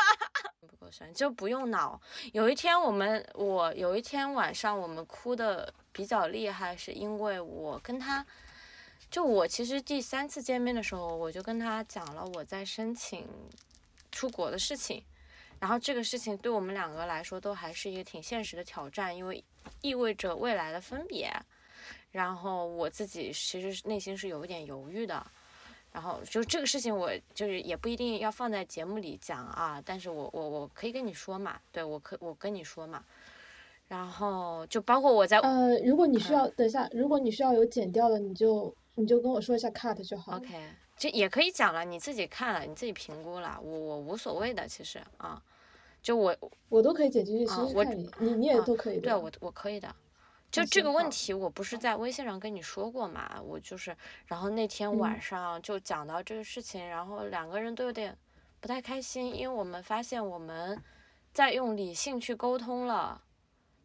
[0.66, 2.00] 不顾身就不用脑。
[2.32, 8.24] 有一天我们我有一天晚上我们哭的比较厉害，是因为我跟他，
[9.10, 13.28] 就我其实第三次见面的时候，我就跟他讲了我在申请
[14.10, 15.04] 出国的事情。
[15.64, 19.42] 然后这个事情对我们两个来说都还是一个挺现实的挑战，因为
[19.80, 21.32] 意味着未来的分别。
[22.10, 25.26] 然后我自己其实内心是有一点犹豫的。
[25.90, 33.02] 然后就这个事情，我就是也不一定要放在节目里讲啊，但是我我我可以跟你说嘛，对我可我跟你说嘛。
[33.88, 40.36] 然后就包括我在呃，如果你需要等一下，如果你需要有剪掉的，你就你就跟我说一下 cut 就好。
[40.36, 40.62] OK，
[40.98, 45.42] 就也可以讲了，你自己看了，你自己评估了，我我无所谓的，其实啊。
[46.04, 46.36] 就我
[46.68, 49.00] 我都可以剪进去，其实看你你你也都可以。
[49.00, 49.88] 对，我我可以的。
[50.50, 53.40] 就这个问题，我不是在微信上跟你说过嘛？
[53.42, 58.14] 我就是，然后那天晚上就讲到这个事情，然后两个人都有点
[58.60, 60.78] 不太开心，因为我们发现我们
[61.32, 63.22] 在用理性去沟通了，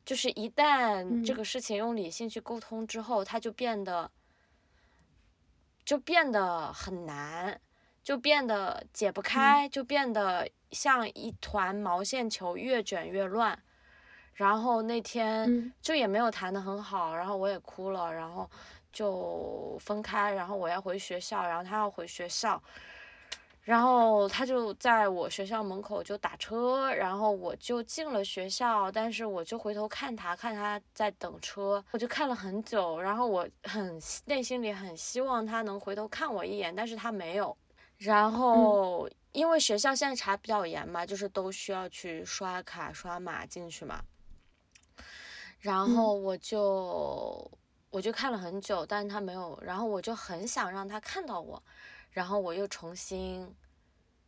[0.06, 4.12] 就是一旦这个事情用理性去沟通之后，它就变得
[5.86, 7.60] 就变得很难，
[8.04, 10.50] 就变得解不开，就变得。
[10.72, 13.58] 像一团毛线球，越卷越乱。
[14.36, 18.48] 然后那天就也没有谈得很好，然后我也哭了，然后
[18.94, 20.32] 就分开。
[20.32, 22.62] 然后我要回学校，然后他要回学校，
[23.64, 33.02] 然后他就在我学校门口就打车，然后我就进了学校，但是我就回头看他，看他在等车，我就看了很久。
[33.02, 37.58] 然后我很内心里很希望他能回头看我一眼，但是他没有。
[38.00, 39.08] 然后。
[39.32, 44.04] 因为学校现在查比较严嘛，就是都需要去刷卡刷码进去嘛。
[45.60, 47.50] 然后我就
[47.92, 49.58] 我就看了很久，但是他没有。
[49.62, 51.62] 然后我就很想让他看到我，
[52.10, 53.56] 然后我又重新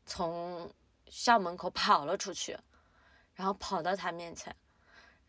[0.05, 0.71] 从
[1.07, 2.55] 校门口 跑了出去，
[3.33, 4.55] 然后跑到他面前，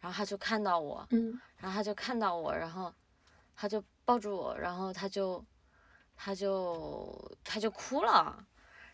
[0.01, 2.93] 然后他就看到我，嗯，然后他就看到我，然后
[3.57, 5.43] 他就抱住我，然后他就
[6.25, 8.47] 他就他就哭了。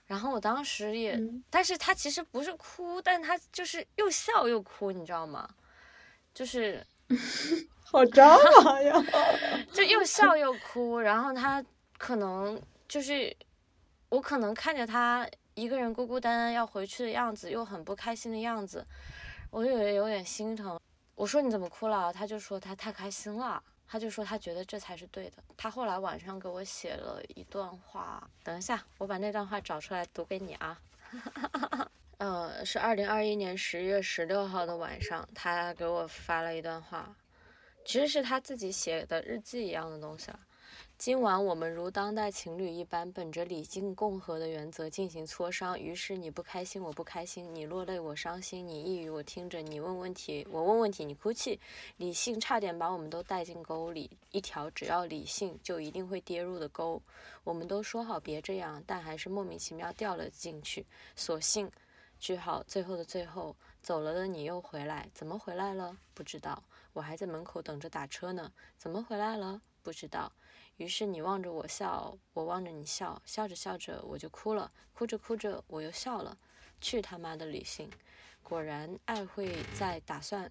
[0.06, 5.46] 然后我当时也，但是他其实不是哭，但他就是又笑又哭，你知道吗？
[6.32, 6.82] 就是，
[7.84, 8.94] 好抓马呀！
[9.70, 11.62] 就又笑又哭，然后他
[11.98, 13.36] 可能就是，
[14.08, 18.86] 我可能看着他一个人孤孤单单要回去的样子，又很不开心的样子，
[19.50, 20.80] 我就有点心疼。
[21.14, 22.10] 我说你怎么哭了？
[22.10, 23.62] 他就说他太开心了。
[23.88, 25.42] 他就说他觉得这才是对的。
[25.56, 30.78] 他后来晚上给我写了一段话，等一下我把那段话找出来读给你啊。
[32.18, 37.14] 呃，是二零二一年十月十六号的晚上，他给我发了一段话，
[37.84, 40.40] 其实是他自己写的日记一样的东西了。
[40.98, 45.78] 今晚我们如当代情侣一般，本着理性共和的原则进行磋商。
[45.78, 51.60] 于是你不开心，我不开心；你落泪，我伤心；你抑郁，我听着；你问问题，我问问题；你哭泣。
[51.98, 57.00] 理性差点把我们都带进沟里，一条只要理性就一定会跌入的沟。
[57.44, 60.84] 我们都说好别这样，但还是莫名其妙掉了进去。
[61.14, 61.70] 所幸，
[62.18, 65.96] 句号，最后的最后，走了的你又回来，怎么回来了？
[66.12, 66.60] 不知道，
[66.92, 68.52] 我还在门口等着打车呢。
[68.76, 69.62] 怎么回来了？
[69.84, 70.32] 不知道。
[70.78, 76.38] 于是你望着我笑，我望着你笑，笑着笑着我就哭了，哭着哭着我又笑了。
[76.80, 77.90] 去他妈的理性！
[78.44, 80.48] 果然爱会在打算，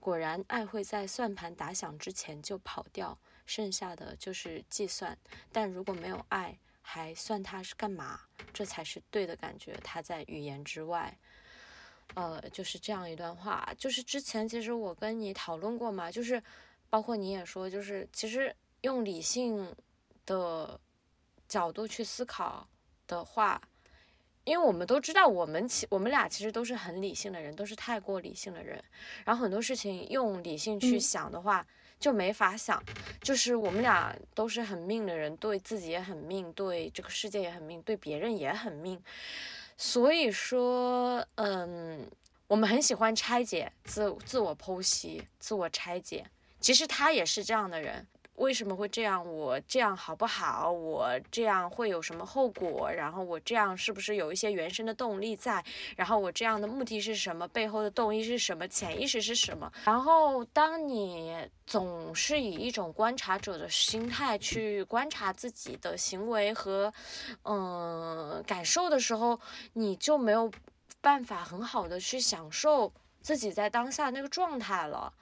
[0.00, 5.16] 果然爱会在算盘打响之前就跑掉，剩下的就是计算。
[5.52, 8.22] 但如果没有爱，还算它是干嘛？
[8.52, 11.16] 这才是对的感觉，它在语言之外。
[12.14, 16.42] 呃，就是这样一段话，就是之前其实我跟你讨论过嘛，就是
[16.90, 18.52] 包括你也说，就是其实。
[18.84, 19.74] 用理性
[20.26, 20.78] 的
[21.48, 22.68] 角度去思考
[23.06, 23.60] 的话，
[24.44, 28.82] 因为我们都知道，我们其我们俩其实都是很理性的人，都是太过理性的人。
[29.24, 31.66] 然后很多事情用理性去嗯想的话，
[31.98, 32.82] 就没法想。
[33.22, 39.02] 就是我们俩都是很命的人，对自己也很命，对这个世界也很命，对别人也很命。
[39.78, 42.06] 所以说，嗯，
[42.46, 46.22] 我们很喜欢拆解、自自我剖析、自我拆解。
[46.60, 49.24] 其实他也是这样的人，为什么会这样？
[49.24, 50.70] 我这样好不好？
[50.70, 52.90] 我这样会有什么后果？
[52.90, 55.64] 然后我这样是不是有一些原生的动力在？
[55.96, 57.46] 然后我这样的目的是什么？
[57.48, 58.66] 背后的动因是什么？
[58.66, 59.72] 潜意识是什么？
[59.84, 66.92] 然后当你总是以一种观察者的心态去观察自己的行为和
[67.44, 69.38] 嗯感受的时候，
[69.74, 70.50] 你就没有
[71.00, 75.12] 办法很好的去享受自己在当下那个状态了。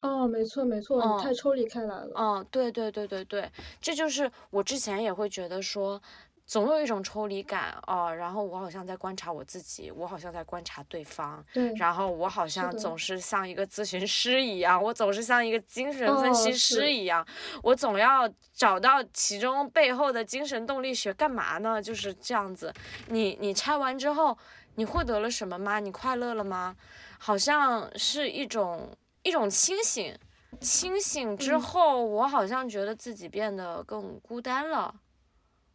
[0.00, 2.10] 哦，没错没错，你太嗯抽离开来了。
[2.14, 6.00] 嗯，对对对对对，这就是我之前也会觉得说，
[6.46, 17.26] 总有一种抽离感哦，然后我好像在观察我自己，我好像在观察对方，对，然后我好像总是像一个咨询师一样，我总是像一个精神分哦析师一样，
[17.64, 21.82] 我总要找到其中背后的精神动力学，干嘛呢？
[21.82, 22.72] 就是这样子。
[23.08, 24.38] 你你拆完之后，
[24.76, 25.80] 你获得了什么吗？
[25.80, 26.76] 你快乐了吗？
[27.18, 28.88] 好像是一种
[29.22, 30.16] 一种清醒，
[30.60, 31.60] 清醒之嗯。
[31.60, 34.94] 后，我好像觉得自己变得更孤单了。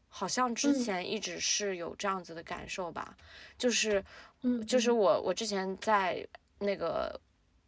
[0.08, 0.84] 好像之嗯。
[0.84, 3.17] 前一直是有这样子的感受吧，
[3.58, 4.03] 就是
[4.41, 4.97] 嗯，就是嗯。
[4.97, 6.25] 我我之前在
[6.60, 7.19] 那个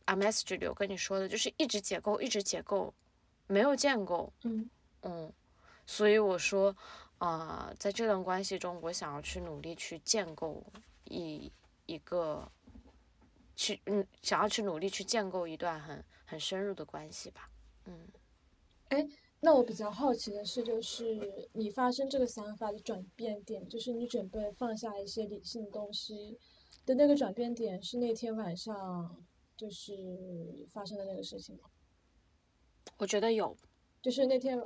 [0.06, 2.94] message 里有跟你说的，就是一直解构，一直解构，
[3.48, 4.70] 没有建构，嗯。
[5.02, 5.32] 嗯，
[5.86, 6.76] 所以我说，
[7.18, 10.64] 啊、在这段关系中，我想要去努力去建构
[11.06, 11.52] 一
[11.86, 12.48] 一个，
[13.56, 17.50] 去嗯，想要去努力去建构一段很很深入的关系吧，
[17.86, 18.08] 嗯。
[18.90, 19.08] 哎
[19.42, 26.40] 那我比较好奇的是，就是你发生这个想法的转变点，就是你准备放下一些理性的东西
[26.86, 29.24] 的那个转变点，是那天晚上
[29.56, 31.70] 就是发生的那个事情吗？
[32.98, 33.56] 我觉得有，
[34.02, 34.60] 就是那天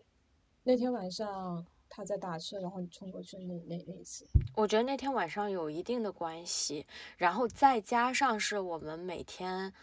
[0.64, 4.26] 那天晚上他在打车，然后你冲过去那那那一次。
[4.56, 6.86] 我觉得那天晚上有一定的关系，
[7.18, 9.74] 然后再加上是我们每天，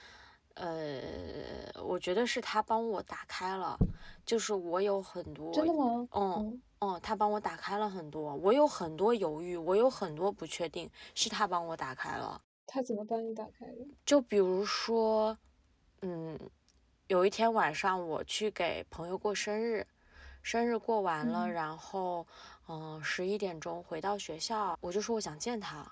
[0.55, 1.03] 呃，
[1.83, 3.77] 我觉得是他帮我打开了，
[4.25, 6.09] 就是我有很多，真的吗？
[6.13, 12.41] 嗯嗯嗯，他帮我打开了很多，我有很多犹豫，我有很多不确定，是他帮我打开了。
[12.67, 13.87] 他怎么帮你打开的？
[14.05, 15.39] 就比如说，
[16.03, 16.39] 嗯，
[17.07, 19.87] 有一天晚上我去给朋友过生日，
[20.47, 22.25] 生日过完了，嗯然后
[22.69, 25.85] 嗯十一点钟回到学校，我就说我想见他，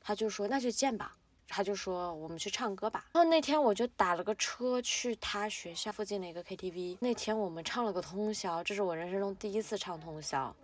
[0.00, 1.16] 他就说那就见吧，
[1.48, 3.06] 他就说我们去唱歌吧。
[3.12, 10.54] 然后那天我就打了个车去他学校附近的一个 KTV，那天我们唱了个通宵，这是我人生中第一次唱通宵，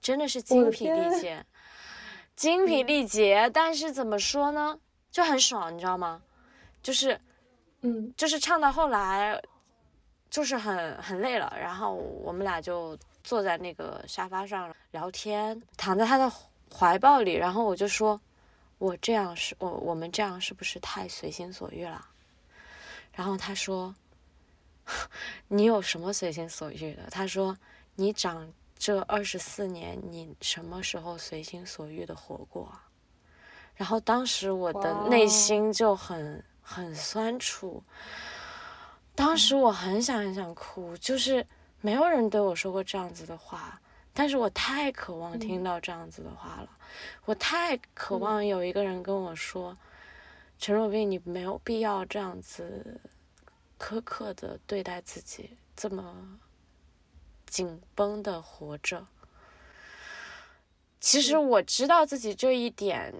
[0.00, 1.46] 真的是精疲力天竭。
[2.34, 4.76] 精疲嗯力竭，但是怎么说呢，
[5.12, 6.20] 就很爽，你知道吗？
[6.82, 7.20] 就是
[7.82, 9.40] 嗯就是唱到后来，
[10.34, 16.28] 就是很很累了，然后我们俩就坐在那个沙发上聊天，躺在他的
[16.76, 18.20] 怀抱里，然后我就说，
[18.78, 22.04] 我这样是我我们这样是不是太随心所欲了？
[23.12, 23.94] 然后他说，
[25.46, 27.04] 你有什么随心所欲的？
[27.12, 27.56] 他说，
[27.94, 32.82] 你长这二十四年，你什么时候随心所欲的活过啊？
[33.76, 37.80] 然后当时我的内心就很很酸楚，
[39.14, 41.46] 当时我很想很想哭，就是
[41.80, 43.80] 没有人对我说过这样子的话，
[44.12, 45.64] 但是我太渴望听嗯。
[45.64, 46.68] 到这样子的话了，
[47.24, 48.20] 我太渴嗯。
[48.20, 49.76] 望有一个人跟我说，
[50.58, 53.00] 陈若冰，你没有必要这样子
[53.78, 56.38] 苛刻的对待自己，这么
[57.46, 59.06] 紧绷的活着。
[61.00, 61.48] 其实嗯。
[61.48, 63.14] 我知道自己这一点，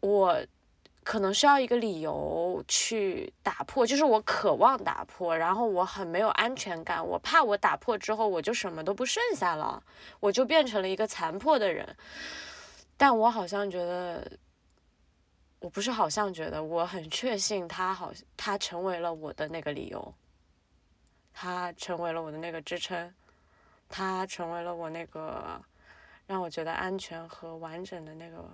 [0.00, 0.46] 我
[1.06, 9.80] 可能需要一个理由去打破，就是我渴望打破，然后我很没有安全感，我怕我打破之后我就什么都不剩下了，
[10.18, 11.96] 我就变成了一个残破的人。
[12.96, 14.28] 但我好像觉得，
[15.60, 20.12] 我不是好像觉得，我很确信他好，他成为了我的那个理由，
[21.32, 23.14] 他成为了我的那个支撑，
[23.88, 25.62] 他成为了我那个
[26.26, 28.44] 让我觉得安全和完整的那个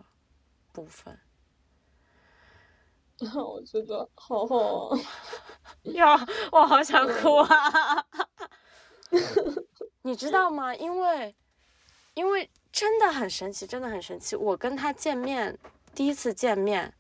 [0.70, 1.18] 部分。
[3.34, 4.98] 我觉得好好啊。
[5.94, 8.04] 呀，我好想哭啊！
[10.02, 10.74] 你知道吗？
[10.74, 11.34] 因为，
[12.14, 14.36] 因为真的很神奇，真的很神奇。
[14.36, 15.58] 我跟他见面，
[15.94, 16.92] 第一次见面，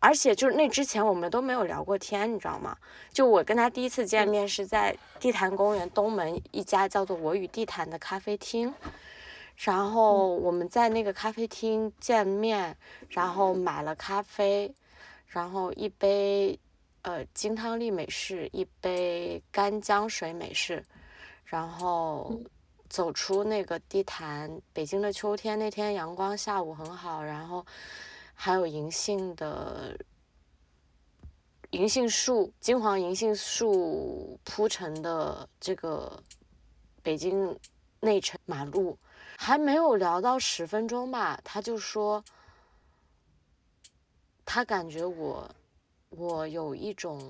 [0.00, 2.76] 而且就是那之前我们都没有聊过天，你知道吗？
[3.12, 8.72] 就我跟他第一次见面是在地坛公园东门一家叫做“我与地坛”的咖啡厅，
[9.56, 12.76] 然后我们在那个咖啡厅见面，
[13.08, 14.74] 然后买了咖啡，
[15.28, 16.58] 然后一杯
[17.02, 20.84] 呃金汤力美式，一杯干姜水美式，
[21.44, 22.40] 然后
[22.88, 27.64] 走出那个地坛，北京的秋天那天阳光下午很好，然后。
[28.40, 29.98] 还有银杏的
[31.70, 36.22] 银杏树，金黄银杏树铺成的这个
[37.02, 37.58] 北京
[37.98, 38.96] 内城马路，
[39.36, 42.24] 还没有聊到十分钟吧，他就说，
[44.50, 45.46] 他感觉我
[46.08, 47.20] 我有一种，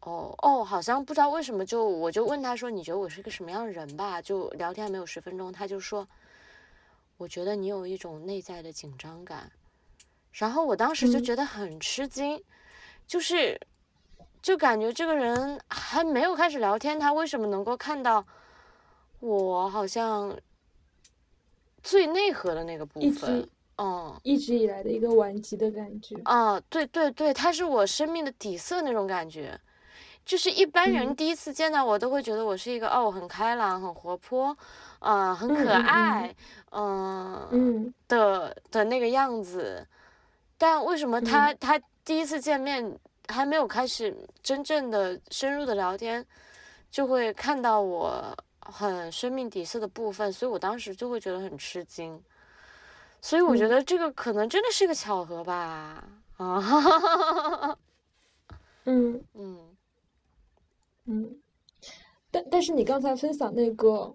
[0.00, 4.20] 哦哦，好像不知道为什么，就我就问他说，你觉得我是个什么样的人吧？
[4.20, 6.06] 就聊天没有十分钟，他就说。
[7.16, 9.50] 我觉得你有一种内在的紧张感，
[10.30, 12.40] 然后我当时就觉得很吃惊，
[13.08, 13.58] 就是，
[14.40, 18.24] 就感觉这个人还没有开始聊天，他为什么能够看到
[19.18, 20.38] 我好像
[21.82, 23.48] 最内核的那个部分？
[23.78, 26.16] 嗯，一直以来的一个顽疾的感觉。
[26.24, 29.58] 啊，对对对，他是我生命的底色那种感觉。
[30.24, 34.54] 就是一般人第一次见到我都会觉得我是一个哦很开朗很活泼，
[34.98, 36.34] 呃很可爱，
[36.72, 37.94] 嗯。
[38.08, 39.86] 的的那个样子，
[40.58, 42.94] 但为什么他他第一次见面
[43.28, 46.22] 还没有开始真正的深入的聊天，
[46.90, 52.22] 就会看到我很生命底色的部分，所以我当时就会觉得很吃惊，
[53.20, 56.04] 所以我觉得这个可能真的是个巧合吧，
[56.36, 57.78] 啊，
[58.84, 59.20] 嗯。
[59.34, 59.58] 嗯。
[61.10, 61.40] 嗯，
[62.30, 64.14] 但但是你刚才分享那个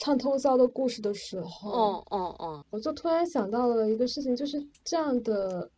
[0.00, 5.70] 唱通宵的故事的时候，哦哦哦，我就突然想到了一个事情，就是这样的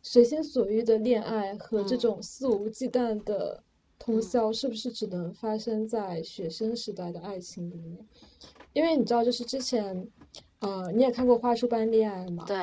[0.00, 3.62] 随心所欲的恋爱和这种肆无忌惮的
[3.98, 7.98] 通宵，是不是只能发生在学生时代的爱情里面？
[8.72, 10.08] 因为你知道，就是之前，
[10.64, 12.44] 呃，你也看过《花束般恋爱》吗？
[12.46, 12.56] 对，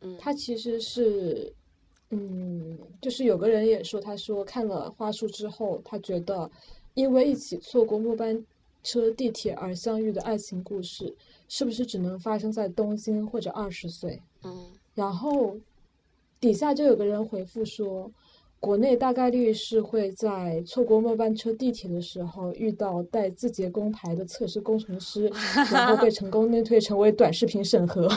[0.00, 1.52] 嗯，他其实是。
[2.10, 6.48] 嗯，就是有个人也说，他说看了花束之后，他觉得
[6.94, 8.46] 因为一起错过末班
[8.84, 11.12] 车、地铁而相遇的爱情故事，
[11.48, 14.22] 是不是只能发生在东京或者二十岁？
[14.44, 15.56] 嗯，然后
[16.38, 18.08] 底下就有个人回复说，
[18.66, 25.30] 国内大概率是会在错过末班车、地铁的时候遇到带字节工牌的测试工程师，
[25.72, 28.08] 然后被成功内推成为短视频审核。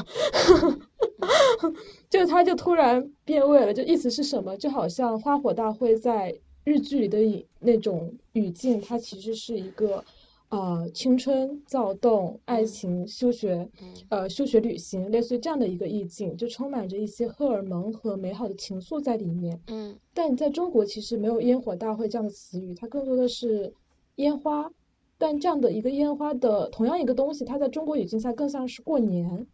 [2.09, 4.57] 就他就突然变味了，就意思是什么？
[4.57, 10.03] 就好像花火大会在日剧里的以那种语境，它其实是一个
[10.49, 13.69] 呃青春躁动、爱情、休学，
[14.09, 19.59] 呃休学旅行，类似于这样的一个意境，就充满着一些荷尔蒙和美好的情愫在里面。
[19.67, 23.73] 嗯，但在中国其实没有烟火大会这样的词语，它更多的是
[24.15, 24.71] 烟花。
[25.21, 29.45] 但这样的一个烟花的同样一个东西，它在中国语境下更像是过年。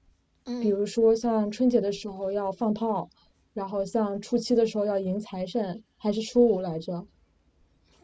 [0.61, 3.09] 比如说像春节的时候要放炮，
[3.51, 7.03] 然后像初七的时候要迎财神，还是初五来着？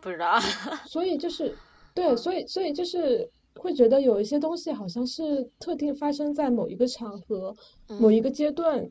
[0.01, 0.39] 不知道。
[0.87, 1.55] 所以就是，
[1.93, 7.55] 对，所以所以就是会觉得有一些东西好像是特定发生在某一个场合、
[7.87, 8.89] 某一个阶段，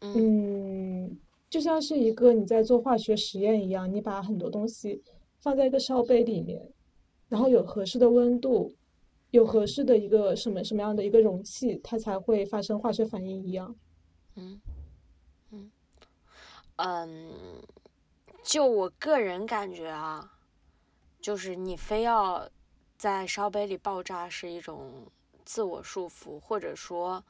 [0.00, 5.02] 嗯，就像是一个你在做化学实验一样，你把很多东西
[5.38, 6.70] 放在一个烧杯里面，
[7.28, 8.74] 然后有合适的温度。
[9.30, 13.74] 有合适的一个什么什么样的一个容器，它才会发生化学反应一样。
[14.36, 14.60] 嗯，
[15.50, 15.70] 嗯，
[16.76, 17.32] 嗯，
[18.42, 20.31] 就我个人感觉啊，
[21.22, 22.46] 就是你非要
[22.98, 25.10] 在烧杯里爆炸是一种
[25.46, 27.24] 自我束缚，或者说，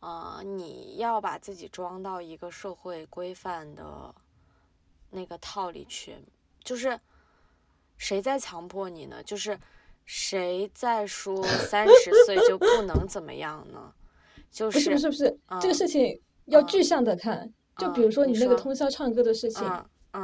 [0.00, 4.12] 啊，你要把自己装到一个社会规范的
[5.10, 6.16] 那个套里去，
[6.64, 6.98] 就是
[7.96, 9.22] 谁在强迫你呢？
[9.22, 9.56] 就是。
[10.10, 13.92] 谁在说 三十岁就不能怎么样呢？
[14.50, 17.52] 就是不是不是不是这个事情要具象的看。
[17.76, 19.62] 就比如说你那个通宵唱歌的事情，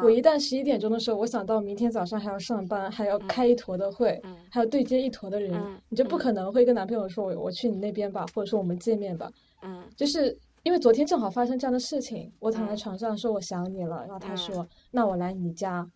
[0.03, 4.21] 我一旦十一点钟的时候，我想到明天早上还要上班，还要开一坨的会，
[4.51, 5.53] 还要对接一坨的人，
[5.89, 9.31] 你就不可能会跟男朋友说我我去你那边吧，或者说我们见面吧。
[9.63, 15.89] 嗯，就是因为昨天正好发生这样的事情，我躺在床上说我想你了，然后他说那我来你家。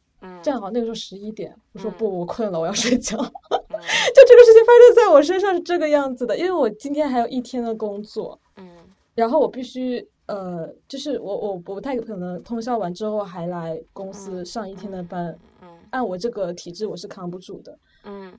[0.42, 3.16] 正好那个时候十一点，我说不，我困了，我要睡觉。
[3.22, 8.68] 就这个事情发生在我身上是这个样子的，因为我今天还有一天的工作，嗯，
[9.14, 18.38] 然后我必须呃，就是我我不太可能通宵完之后还来公司上一天的班，嗯，按我这个体质我是扛不住的，嗯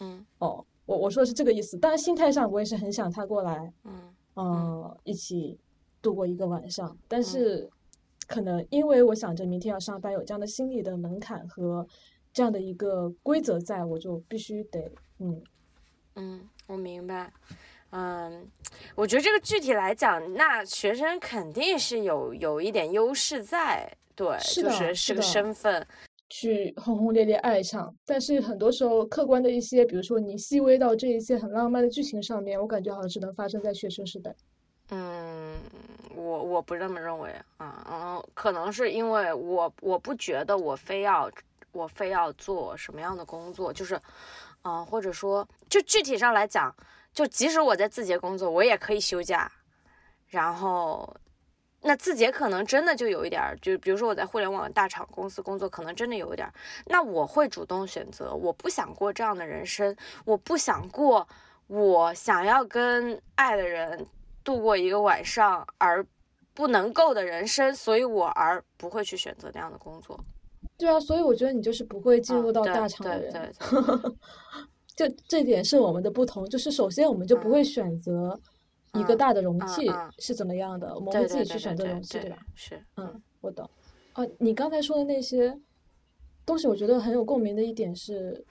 [0.00, 5.58] 嗯，哦，我我说的是这个意思，当然心态上我也是很想他过来，嗯嗯，一起
[6.00, 7.68] 度过一个晚上，但是。
[8.26, 11.86] 可能因为我想着明天要上班，有这样的心理的门槛和
[12.30, 15.42] 这样的一个规则在，我就必须得嗯
[16.14, 17.32] 嗯，我明白。
[17.90, 18.50] 嗯，
[18.94, 25.86] 我觉得这个具体来讲，那学生肯定是有有一点优势在，对，就是是个身份。
[26.30, 34.34] 去轰轰烈烈爱上，但是很多时候客观的一些，比如说你细微到这一些很浪漫的剧情上面，我感觉好像只能发生在学生时代。
[34.90, 35.56] 嗯，
[36.14, 41.30] 我我不这么认为啊，嗯，可能是因为我我不觉得我非要
[41.78, 44.00] 我非要做什么样的工作，就是，
[44.64, 46.74] 嗯，或者说就具体上来讲，
[47.12, 49.50] 就即使我在字节工作，我也可以休假，
[50.26, 51.16] 然后。
[51.80, 56.52] 那字节可能真的就有一点，就比如说我在互联网大厂公司工作，可能真的有一点。
[56.86, 61.26] 那我会主动选择，我不想过这样的人生，我不想过
[61.68, 64.04] 我想要跟爱的人
[64.42, 66.04] 度过一个晚上而
[66.52, 70.18] 不能够的人生，所以我而不会去选择那样的工作。
[70.78, 73.54] 对啊，所以我觉得你就是不会进入到大厂的人，
[74.96, 76.48] 就这点是我们的不同。
[76.48, 78.40] 就是首先我们就不会选择。
[78.94, 79.86] 一个大的容器
[80.18, 80.92] 是怎么样的？
[80.94, 82.38] 我们会自己去选择容器，对吧？
[82.54, 83.68] 是，嗯，我懂。
[84.14, 85.56] 哦，你刚才说的那些
[86.46, 88.42] 东西，我觉得很有共鸣的一点是，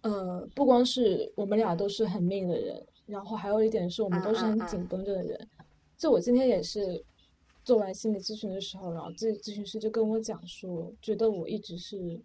[0.00, 5.48] 呃，不光是我们俩都是很命的人，然后还有一点是我们都是很紧绷着的人。
[5.98, 7.04] 就我今天也是
[7.64, 12.20] 做完心理咨询的时候，然后咨咨询师就跟我讲说，觉得我一直是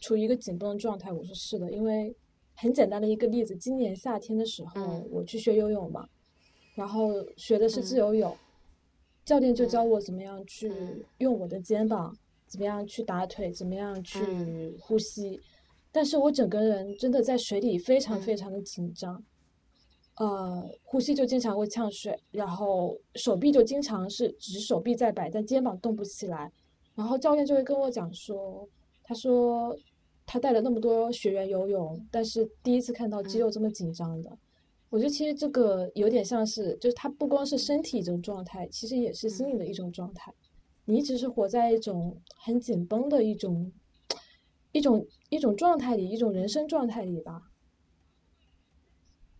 [0.00, 1.12] 处于一个紧绷的状态。
[1.12, 2.14] 我说是的，因为
[2.56, 6.08] 很简单的一个例子，今年夏天的时候我去学游泳嘛。
[6.74, 8.34] 然后学的是自由泳，
[9.24, 10.72] 教练就教我怎么样去
[11.18, 12.16] 用我的肩膀，
[12.46, 15.38] 怎么样去打腿，怎么样去呼吸。
[15.92, 19.22] 但是我整个人真的在水里非常非常的紧张，
[20.20, 26.52] 呃，呼吸就经常会呛水，然后手臂就经常是只手臂在摆，但肩膀动不起来。
[26.94, 28.68] 然后教练就会跟我讲说，
[29.02, 29.74] 他说
[30.26, 34.30] 他带了那么多学员游泳，但是第一次看到肌肉这么紧张的。
[34.90, 40.30] 我觉得其实这个有点像是，就是他不光是身体一种状态，其实也是心理的一种状态。
[40.84, 43.72] 你一直是活在一种很紧绷的一种、
[44.72, 47.49] 一种、一种状态里，一种人生状态里吧。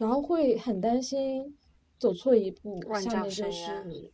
[0.00, 1.56] 然后会很担心
[1.98, 4.10] 走错一步，下面就是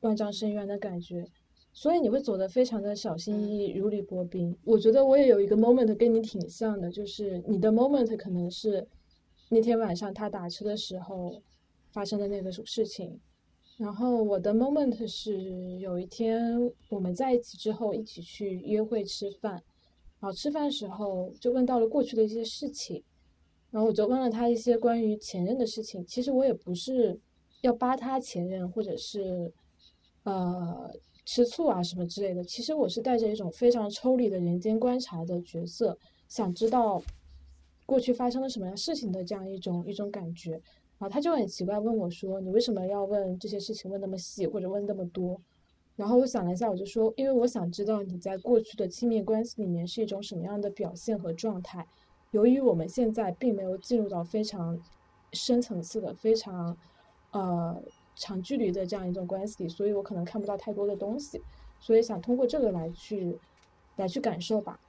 [0.00, 1.24] 万丈深渊的感觉。
[1.72, 4.56] 所以你会走的非常的小心翼翼，如履薄冰。
[4.64, 8.88] 我觉得我也有一个 moment 跟你挺像的，就是你的 moment 可能是。
[9.50, 11.40] 那天晚上他打车的时候
[11.92, 13.20] 发生的那个事情，
[13.76, 19.52] 然后我的 moment 是有一天我们在一起之后一起去约会吃饭，
[20.18, 23.04] 然后吃饭时候就问到了过去的一些事情，
[23.74, 26.06] 然后我就问了他一些关于前任的事情。
[26.06, 27.18] 其实我也不是
[27.62, 29.52] 要扒他前任或者是
[30.22, 30.88] 呃
[31.24, 35.98] 吃醋啊什么之类的，其实我是带着一种非常抽离的人间观察的角色，
[36.28, 37.02] 想知道。
[37.86, 45.38] 过去发生了什么样事情的这样一种一种感觉，然后他就很奇怪问我说：“你为什么要问这些事情问那么细或者问那么多？”
[45.94, 51.86] 然后我想了一下，我就说：“因为我想知道你在过去的亲密关系里面是一种什么样的表现和状态。
[52.34, 54.76] 由于我们现在并没有进入到非常
[55.32, 56.76] 深层次的、非常
[57.30, 57.80] 呃
[58.16, 61.40] 长距离的这样一种关系里，所以我可能看不到太多的东西，
[61.78, 63.38] 所以想通过这个来去
[63.94, 64.80] 来去感受吧。”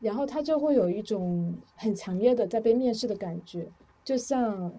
[0.00, 3.68] 然后他就会有一种很强烈的在被面试的感觉，
[4.02, 4.72] 就像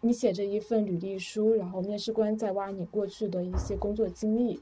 [0.00, 4.60] 你写着一份履历书，然后面试官在挖你过去的一些工作经历，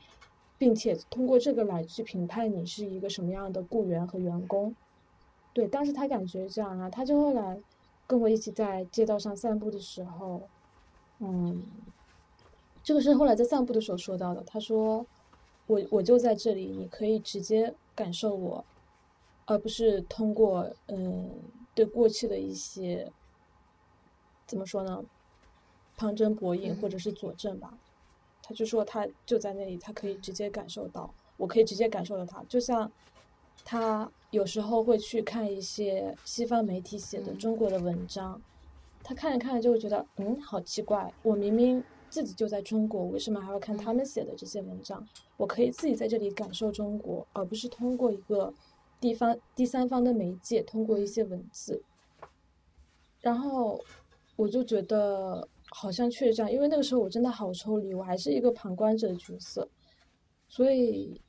[0.57, 4.75] 并且通过这个来去评判你是一个什么样的雇员和员工。
[5.55, 7.59] 对，当时他感觉这样啊，他就后来
[8.07, 10.43] 跟我一起在街道上散步的时候，
[11.21, 11.63] 嗯，
[12.83, 14.43] 这个是后来在散步的时候说到的。
[14.43, 15.07] 他说
[15.67, 18.65] ：“我我就在这里，你可以直接感受我。”
[19.47, 21.31] 而不是通过嗯
[21.75, 23.13] 对过去的一些
[24.47, 25.05] 怎么说呢，
[25.99, 27.77] 旁征博引或者是佐证吧，
[28.43, 32.91] 他就说他就在那里，他可以直接感受到，我可以直接感受到他，就像
[33.67, 38.41] 他有时候会去看一些西方媒体写的中国的文章，
[39.03, 45.07] 他看着看着就会觉得嗯好奇怪，我明明自己就在中国，为什么还要看他们写的这些文章？
[45.37, 48.53] 我可以自己在这里感受中国，而不是通过一个。
[49.01, 51.83] 地方第三方的媒介通过一些文字，
[53.21, 53.79] 然后
[54.35, 59.69] 我就觉得好像确实这样，因为那个时候我真的好抽离，我还是一个旁观者的角色，
[60.49, 61.21] 所以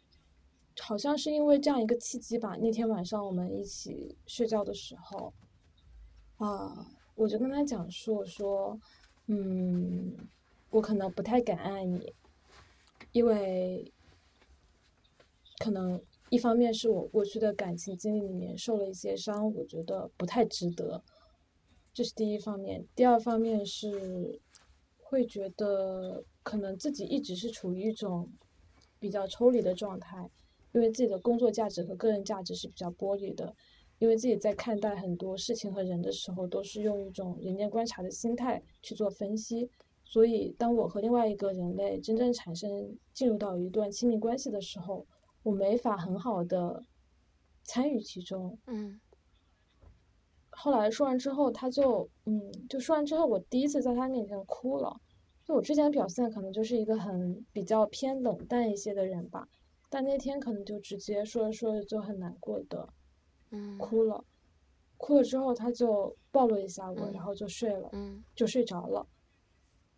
[0.80, 2.56] 好像是因为这样一个契机吧。
[2.60, 5.34] 那天晚上我们一起睡觉的时候，
[6.38, 8.80] 啊，我就跟他讲说：“我说，
[9.28, 10.16] 嗯，
[10.70, 12.14] 我可能不太敢爱你，
[13.12, 13.90] 因为。”
[15.58, 16.00] 可能
[16.30, 21.02] 一方面是我过去的感情经历里面受了一些伤，我觉得不太值得，
[21.94, 22.86] 这是第一方面。
[22.94, 24.42] 第二方面是
[24.98, 28.30] 会觉得可能自己一直是处于一种
[29.00, 30.30] 比较抽离的状态，
[30.76, 33.56] 因为自己的工作价值和个人价值是比较剥离的。
[33.98, 39.70] 因为自己在看待很多事情和人的时候，都是用一种人间观察的心态去做分析，
[40.04, 45.08] 所以当我和另外一个人类真正产生进入到一段亲密关系的时候，
[45.44, 46.84] 我没法很好的
[47.64, 48.60] 参与其中。
[48.68, 49.00] 嗯。
[50.50, 54.94] 后来说完之后，他就嗯，就说完之后，我第一次在他面前哭了。
[55.46, 59.48] 就我之前表现可能就是一个很比较偏冷淡一些的人吧，
[59.90, 62.90] 但那天可能就直接说着说着就很难过的。
[63.78, 64.24] 哭了，
[64.98, 67.90] 哭了之后他就抱了一下我，然后就睡了，
[68.36, 69.08] 就睡着了。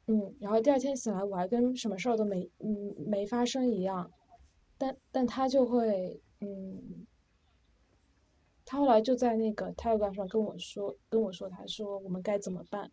[0.06, 4.12] 嗯，然后第二天醒来，我还跟什么事儿都没嗯没发生一样，
[4.78, 7.06] 但但他就会嗯，
[8.64, 12.92] 他后来就在那个 Telegram 上跟我说跟我说，他说我们该怎么办？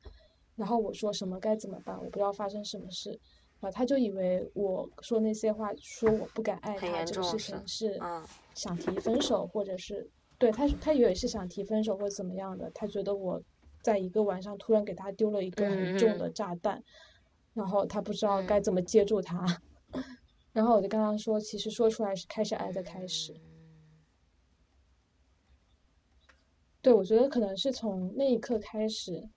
[0.57, 1.97] 然后我说什么该怎么办？
[1.99, 3.21] 我不知道发生什么事，
[3.65, 7.99] 啊，他就以为我说那些话，说我不敢爱他这个事情是
[8.55, 10.11] 想提分手，或者是。
[10.37, 13.41] 对他，他以为是想提分手或者怎么样的，他觉得我
[13.81, 16.83] 在一个晚上突然给他丢了一个很重的炸弹，
[17.55, 19.47] 然后他不知道该怎么接住他，
[20.53, 23.33] 然后我就跟他说，其实说出来是开始爱的开始。
[26.83, 29.31] 对，我觉得可能是从那一刻开始，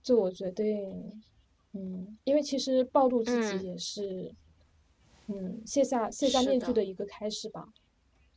[0.00, 1.22] 就我决定，
[1.76, 4.34] 嗯，因为其实暴露自己也是，
[5.26, 7.68] 嗯，卸下卸下面具的一个开始吧，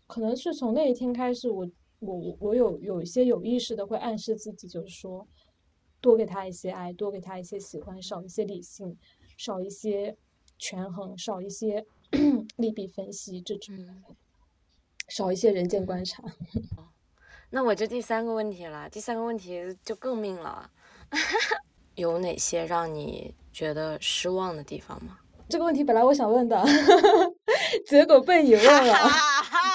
[0.07, 1.67] 可能是从那一天开始我。
[2.01, 5.27] 我我有有一些有意识的会暗示自己，就是说，
[5.99, 8.97] 多给他一些爱，多给他一些喜欢，少一些理性，
[9.35, 10.15] 少一些
[10.57, 11.85] 权衡，少一些
[12.55, 13.75] 利弊分析，这种，
[15.09, 16.23] 少一些人间观察。
[17.49, 20.71] 那我就第三个问题了，第三个问题就更命了，
[21.99, 25.19] 有哪些让你觉得失望的地方吗？
[25.47, 26.63] 这个问题本来我想问的，
[27.85, 28.95] 结果被你问了。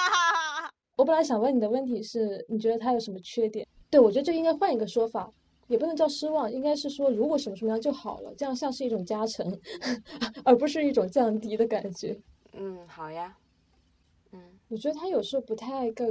[0.95, 3.67] 我本来想问你的问题是，你觉得他有什么缺点？
[3.89, 5.29] 对我觉得这应该换一个说法，
[5.67, 9.59] 也不能叫失望，应该是说如果什么什么样就好了，这样像是一种加成，
[10.45, 12.17] 而不是一种降低的感觉。
[12.53, 13.35] 嗯，好呀。
[14.31, 16.05] 嗯，我觉得他有时候不太爱沟，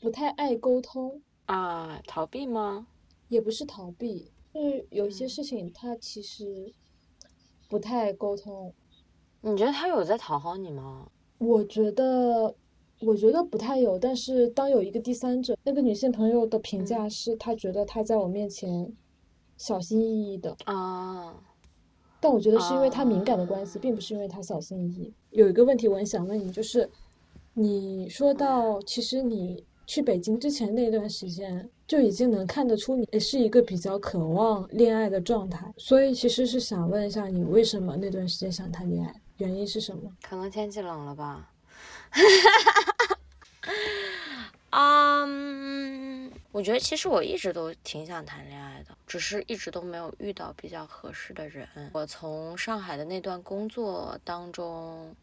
[0.00, 2.86] 不太爱沟通啊，逃避吗？
[3.28, 6.72] 也不是逃避，就是有一些事情他其实
[7.68, 8.72] 不太沟通。
[9.42, 11.10] 你觉得他有在讨好你吗？
[11.38, 12.54] 我觉得。
[12.98, 18.90] 我觉得不太有，但是当有一个第三者，那个女性朋友的评价是，她觉得他在我面前
[19.58, 21.38] 小心翼翼的啊。
[22.20, 25.12] 但我觉得是因为他敏感的关系，并不是因为他小心翼翼。
[25.28, 26.88] 有一个问题我很想问你，就是
[27.52, 35.72] 你说到，其实你去北京之前那段时间，就已经能看得出你是一个比较渴望恋爱的状态。
[35.76, 39.14] 所以其实是想问一下你，为什么那段时间想谈恋爱？
[39.38, 40.10] 原因是什么？
[40.22, 41.50] 可能天气冷了吧。
[42.10, 43.18] 哈哈哈
[44.70, 51.66] 嗯，我觉得其实我一直都挺想谈恋爱的，只是一直都没有遇到比较合适的人。
[51.92, 55.14] 我从上海的那段工作当中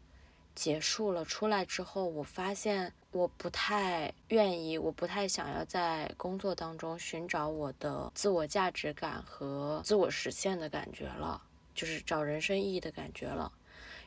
[0.54, 11.42] 结束了，出来之后，我发现我不太愿意，我不太想要在工作当中寻找我的自我价值感和自我实现的感觉了，
[11.74, 13.52] 就是找人生意义的感觉了。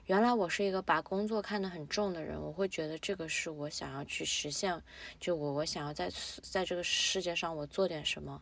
[0.05, 4.81] 原来我是一个把工作看得很重的人，我会觉得这个是我想要去实现，
[5.19, 6.09] 就我我想要在
[6.41, 8.41] 在这个世界上我做点什么。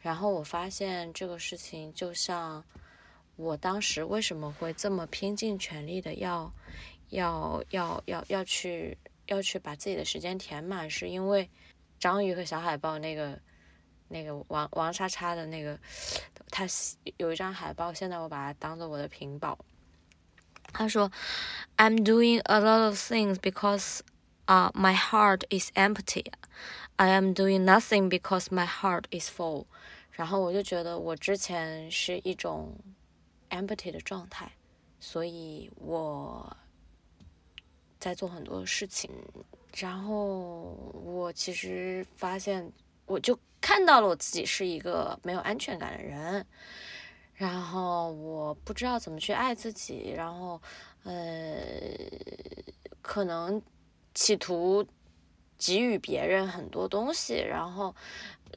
[0.00, 2.62] 然后我发现这个事情就像
[3.36, 6.52] 我当时为什么会这么拼尽全力的要
[7.10, 8.96] 要要要要去
[9.26, 11.48] 要去把自己的时间填满，是因为
[11.98, 13.38] 章鱼和小海豹那个
[14.08, 15.78] 那个王王叉叉的那个，
[16.50, 16.66] 他
[17.18, 19.58] 有一张海报，现在我把它当做我的屏保。
[20.72, 21.10] 他说
[21.76, 24.00] ：“I'm doing a lot of things because,
[24.46, 26.26] uh, my heart is empty.
[26.96, 29.66] I am doing nothing because my heart is full.”
[30.12, 32.76] 然后我就觉得我之前是一种
[33.48, 34.52] empty 的状态，
[35.00, 36.56] 所以我
[38.00, 39.10] 在做很多事情。
[39.76, 40.74] 然后
[41.04, 42.72] 我其实发现，
[43.06, 46.44] 我就看到了我自己是一个没有安全感的人。
[47.34, 50.60] 然后我不知道怎么去爱自己，然后，
[51.04, 51.14] 呃，
[53.00, 53.62] 可能
[54.14, 54.86] 企图
[55.56, 57.94] 给予别人很多东西，然后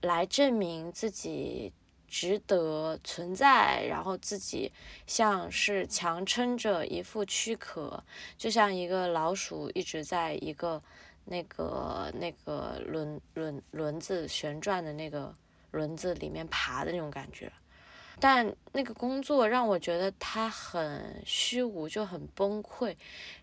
[0.01, 1.71] 来证明自己
[2.13, 4.71] 值得存在，然后自己
[5.07, 8.03] 像是强撑着一副躯壳，
[8.37, 10.79] 就像一个老鼠一直在一个
[11.25, 15.35] 那个那个轮轮轮子旋转的那个
[15.71, 17.51] 轮子里面爬的那种感觉。
[18.19, 22.95] 但那个工作让我觉得它很虚无，就很崩溃，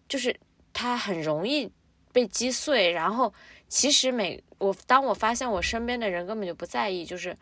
[0.08, 0.38] 就是
[0.72, 1.68] 它很容易
[2.12, 2.92] 被击碎。
[2.92, 3.34] 然后
[3.68, 7.36] 其实每我当我发现我身边的人根本就不在意，就是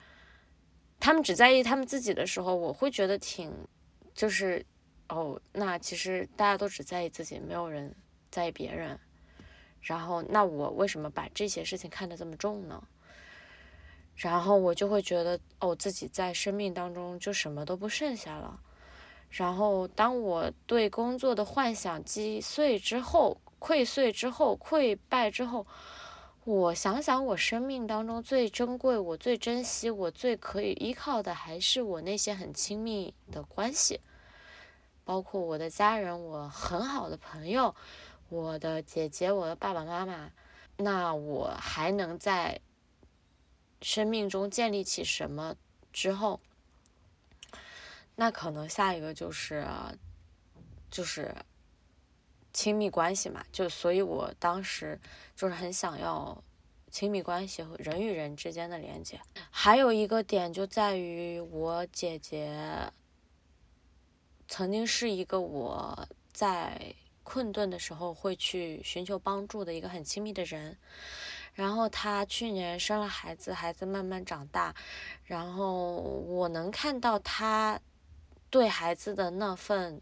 [1.01, 3.53] 他们只在意他们自己的时候，我会觉得挺
[4.15, 4.65] 就是
[5.09, 7.95] 哦，那其实大家都只在意自己，没有人
[8.31, 8.99] 在意别人。
[9.81, 12.83] 然后那我为什么把这些事情看得这么重呢？
[14.17, 18.61] 然后我就会觉得，哦，自己在生命当中就什么都不剩下了。
[19.31, 25.65] 然后，当我对工作的幻想击碎之后、溃碎之后、溃败之后，
[26.49, 34.01] 我想想，我生命当中最珍贵、我最珍惜、我最可以依靠的，还是我那些很亲密的关系，
[35.05, 37.75] 包括我的家人、我很好的朋友、
[38.31, 40.31] 我的姐姐、我的爸爸妈妈。
[40.79, 42.59] 那我还能在。
[43.81, 45.55] 生命中建立起什么
[45.93, 46.41] 之后，
[48.17, 49.65] 那可能下一个就是，
[50.91, 51.33] 就是
[52.59, 53.45] 亲密关系嘛。
[53.53, 54.99] 就所以，我当时
[55.37, 56.43] 就是很想要
[56.91, 59.21] 亲密关系和人与人之间的连接。
[59.49, 62.93] 还有一个点就在于，我姐姐
[64.49, 66.93] 曾经是一个我在
[67.23, 70.77] 困顿的时候会去寻求帮助的一个很亲密的人。
[71.55, 74.75] 然后他去年生了孩子，孩子慢慢长大，
[75.25, 77.81] 然后我能看到他
[78.51, 80.01] 对孩子的那份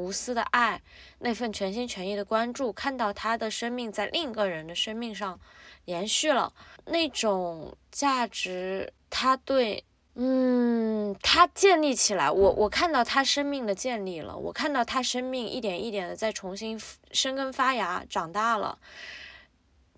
[0.00, 0.80] 无私的爱，
[1.18, 5.38] 那份全心全意的关注，看到他的生命在另一个人的生命上
[5.84, 6.52] 延续了，
[6.86, 9.84] 那种价值，他对，
[10.14, 16.80] 嗯，他建立起来，我我看到他生命的建立了，我看到他生命一点一点的在重新
[17.12, 18.78] 生根发芽，长大了。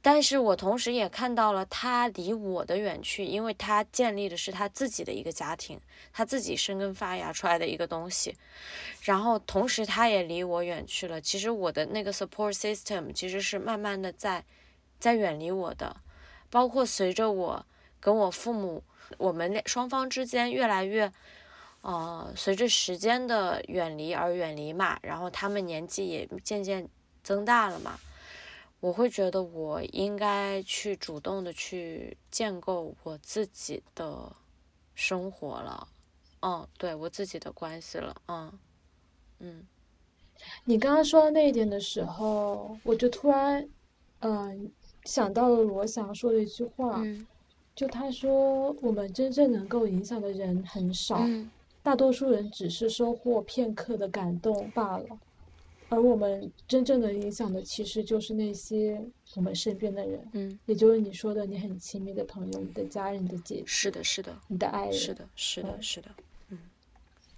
[0.04, 5.80] 但是我同时也看到了他离我的远去，因为他建立的是他自己的一个家庭，
[6.12, 8.36] 他自己生根发芽出来的一个东西，
[9.02, 11.20] 然后同时他也离我远去了。
[11.20, 14.44] 其实我的那个 support system 其实是慢慢的在，
[14.98, 15.96] 在远离我的，
[16.50, 17.64] 包括随着我
[18.00, 18.82] 跟我父母，
[19.18, 21.12] 我们双方之间越来越，
[21.82, 26.88] 呃，随着时间的远离而远离嘛，然后他们年纪也渐渐
[27.22, 28.00] 增大了嘛。
[28.82, 34.34] 我会觉得我应该去主动的去建构我自己的
[34.92, 35.86] 生活了，
[36.40, 38.52] 嗯，对我自己的关系了，嗯，
[39.38, 39.64] 嗯。
[40.64, 43.68] 你刚刚说到那一点的时候，我就突然，
[44.18, 44.72] 嗯，
[45.04, 47.00] 想到了罗翔说的一句话，
[47.76, 51.20] 就他说我们真正能够影响的人很少，
[51.84, 55.06] 大多数人只是收获片刻的感动罢了。
[55.92, 58.98] 而我们真正的影响的，其实就是那些
[59.36, 66.08] 我们身边的人，嗯，也就是你说的你很亲密的朋友、你的家人、你的姐姐，是的，是的，你的爱人，是的，是的，是的，
[66.48, 66.58] 嗯。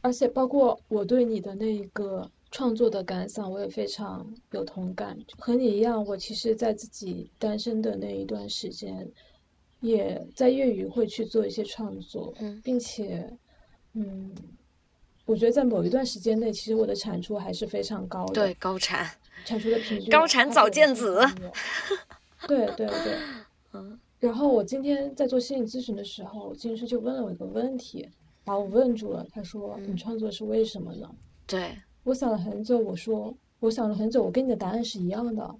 [0.03, 5.19] 而且包括我对你的那一个创作的感想，我也非常有同感。
[5.37, 9.11] 和你一样，我其实，在自己单身的那一段时间，
[9.81, 13.37] 也在业余会去做一些创作，嗯，并且，
[13.95, 14.33] 嗯。
[15.27, 18.35] 我觉得在某一段时间内，其实我的产出还是非常高的。
[18.35, 19.09] 对，高产。
[19.47, 20.11] 产出的平均。
[20.11, 21.21] 高产早见子。
[22.47, 23.17] 对对对。
[23.73, 23.99] 嗯。
[24.21, 28.09] 然后我今天在做心理咨询的时候，咨询师就问了我一个问题，
[28.45, 29.27] 把我问住了。
[29.33, 31.11] 他说：“你创作是为什么呢？”
[31.47, 31.75] 对。
[32.05, 35.55] 我想了很久，我说：“我想了很久，我跟你的答案是一样的，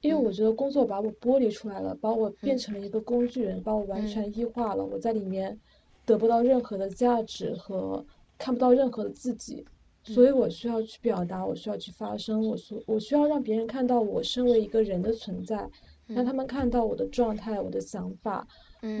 [0.00, 4.84] 因为我觉得工作把我剥离出来了，把我变成了一个工具人，把我完全异化了。
[4.84, 5.58] 我在里面
[6.06, 8.02] 得不到任何的价值和。”
[8.40, 9.62] 看不到任何的自己，
[10.02, 15.68] 所以我需要去表达，我需要去发声，我需我需要让别人看到我身为一个人的存在，
[16.06, 18.48] 让他们看到我的状态、我的想法，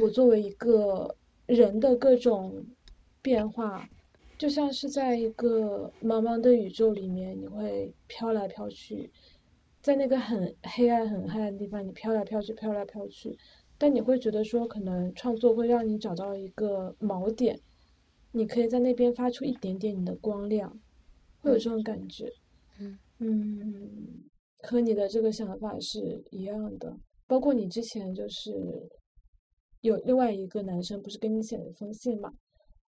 [0.02, 1.16] 我作为一个
[1.46, 2.62] 人的各种
[3.22, 3.88] 变化，
[4.36, 9.10] 就像是在一个茫茫的宇宙里面，你会飘来飘去，
[9.80, 13.36] 在那个很黑暗、很黑暗的地方，你飘来飘去、飘来飘去，
[13.78, 17.58] 但你会觉得说，可能创作会让你找到一个锚点。
[18.32, 20.80] 你可以在那边发出一点点你的光亮，
[21.40, 22.30] 会有这种感觉。
[22.78, 24.24] 嗯嗯，
[24.60, 26.96] 和你的这个想法是一样的。
[27.26, 28.88] 包括你之前就是
[29.80, 32.32] 有另外一个男生，不是给你写了一封信嘛，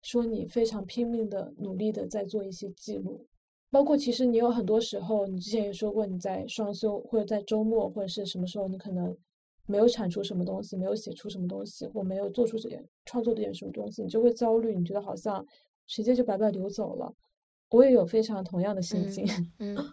[0.02, 3.26] 说你非常拼命的努力的在做一些记录。
[3.70, 9.16] 包括其实你有很多时候，你之前也说过你在双休或者在周末或者是什么时候，你可能。
[9.66, 15.44] 没有产出什么东西，没有写出什么东西，或没有做出这点创作点什么东西，你就会焦虑，你觉得好像
[15.86, 17.14] 时间就白白流走了。
[17.70, 19.26] 我也有非常同样的心境。
[19.58, 19.92] 嗯，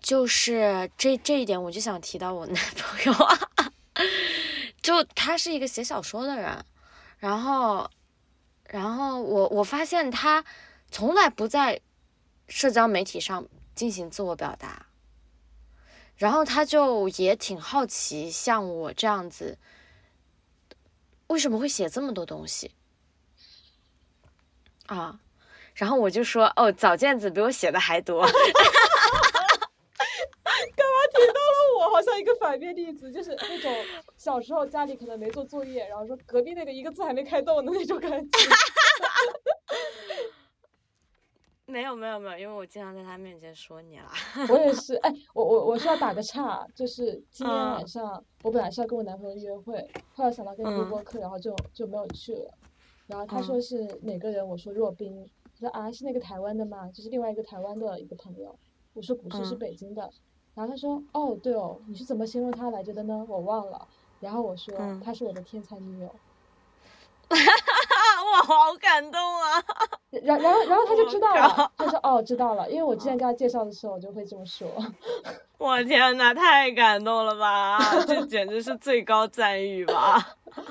[0.00, 3.72] 就是这这一点，我就想提到我男朋友啊，
[4.80, 6.64] 就他是一个写小说的人，
[7.18, 7.90] 然后，
[8.68, 10.44] 然后我我发现他
[10.90, 11.80] 从来不在
[12.46, 13.44] 社交媒体上
[13.74, 14.86] 进行自我表达，
[16.16, 19.58] 然后他就也挺好奇，像我这样子，
[21.28, 22.70] 为什么会写这么多东西
[24.86, 25.18] 啊？
[25.74, 28.24] 然后我就说，哦，早见子比我写的还多。
[30.74, 31.90] 干嘛提到了我？
[31.92, 33.74] 好像一个反面例子，就是那种
[34.16, 38.38] 小时候家里可能没做作业，然后说隔壁那个一个字还没开动的那种感觉。
[41.66, 44.10] 没有没有没有，因为我经常在他面前说你了。
[44.48, 52.52] 我也 是，哎，我我我是要打个岔，就是今天晚上我本来是要跟我男朋友约会，后来想到跟你录播课，然后就就没有去了。
[53.06, 54.46] 然后他说是哪个人？
[54.46, 55.26] 我说若冰。
[55.54, 56.90] 他说啊，是那个台湾的吗？
[56.92, 58.54] 就是另外一个台湾的一个朋友。
[58.94, 60.10] 我说不是，是北京的。
[60.54, 63.24] 然后他说：“哦，对哦，你是怎么形容他来着的呢？
[63.28, 63.88] 我忘了。”
[64.20, 66.14] 然后我说：“他是我的天才女友。
[68.32, 69.62] ”哇，好感动啊！
[70.22, 74.68] 然然后然后他就知道了，他说：“哦，知道了。”因为我之前跟他介绍的时候，我就会这么说。
[75.58, 77.78] 我天呐，太感动了吧！
[78.06, 80.34] 这简直是最高赞誉吧！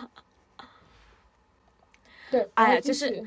[2.32, 3.24] 对，哎呀，就是。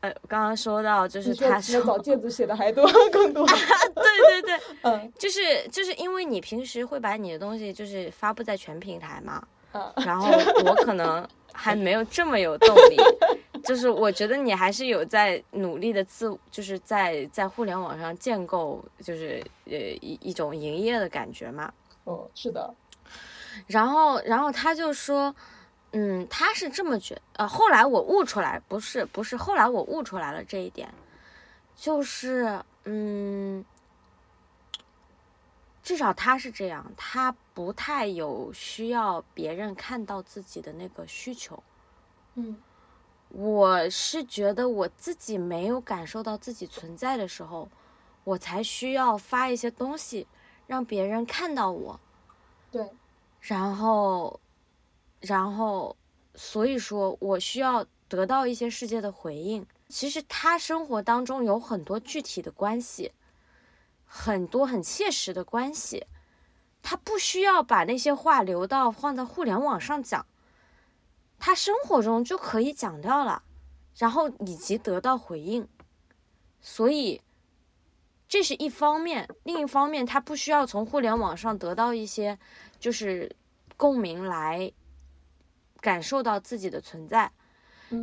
[0.00, 3.56] 呃，刚刚说到就是他说找戒指写的还多更多，对
[3.94, 9.40] 对对，嗯，就是就是因为你平时会把你的东西就是发布在全平台嘛，
[9.70, 10.28] 嗯，然后
[10.64, 11.92] 我可能还没。
[11.92, 12.96] 有这么有动力，
[13.64, 21.72] 就是我觉得你还是有在努力的自，就是在在互联网上建构，就是呃一一种营业的感觉嘛，
[22.04, 22.74] 哦，是的，
[23.66, 25.34] 然后然后他就说。
[25.94, 30.88] 嗯，他是这么觉，呃，后来我悟出来，不是不是，后来我悟出来了这一点，
[31.76, 33.62] 就是，嗯，
[35.82, 41.62] 至少他是这样，他不太有需要别人看到自己的那个需求。
[42.34, 42.56] 嗯，
[43.28, 47.68] 我是觉得我自己没有感受到自己存在的时候，
[48.24, 50.26] 我才需要发一些东西
[50.66, 52.00] 让别人看到我。
[52.70, 52.88] 对，
[53.40, 54.38] 然后。
[55.24, 55.96] 然后，
[56.34, 59.64] 所以说我需要得到一些世界的回应。
[59.88, 63.12] 其实他生活当中有很多具体的关系，
[64.14, 66.06] 很多很切实的关系，
[66.82, 70.26] 他不需要把那些话留到放在互联网上讲，
[71.38, 73.42] 他生活中就可以讲掉了，
[73.96, 75.66] 然后以及得到回应。
[76.60, 77.22] 所以，
[78.28, 79.28] 这是一方面。
[79.44, 82.38] 另一方面，他不需要从互联网上得到一些
[82.78, 83.34] 就是
[83.76, 84.72] 共鸣来。
[85.80, 87.32] 感受到自己的存在，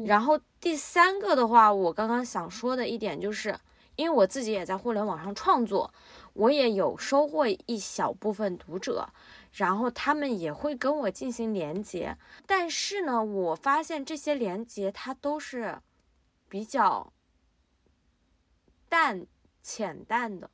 [0.06, 3.58] 然后第三个的话，我刚刚想说的一点就是，
[4.00, 5.94] 因为我自己也在互联网上创作，
[6.32, 9.10] 我也有收获一小部分读者，
[9.52, 15.78] 然后他们也会跟我进行连接，但是呢，我发现这些连接它都是
[16.48, 17.12] 比较
[18.88, 19.28] 淡
[19.62, 20.50] 浅淡的，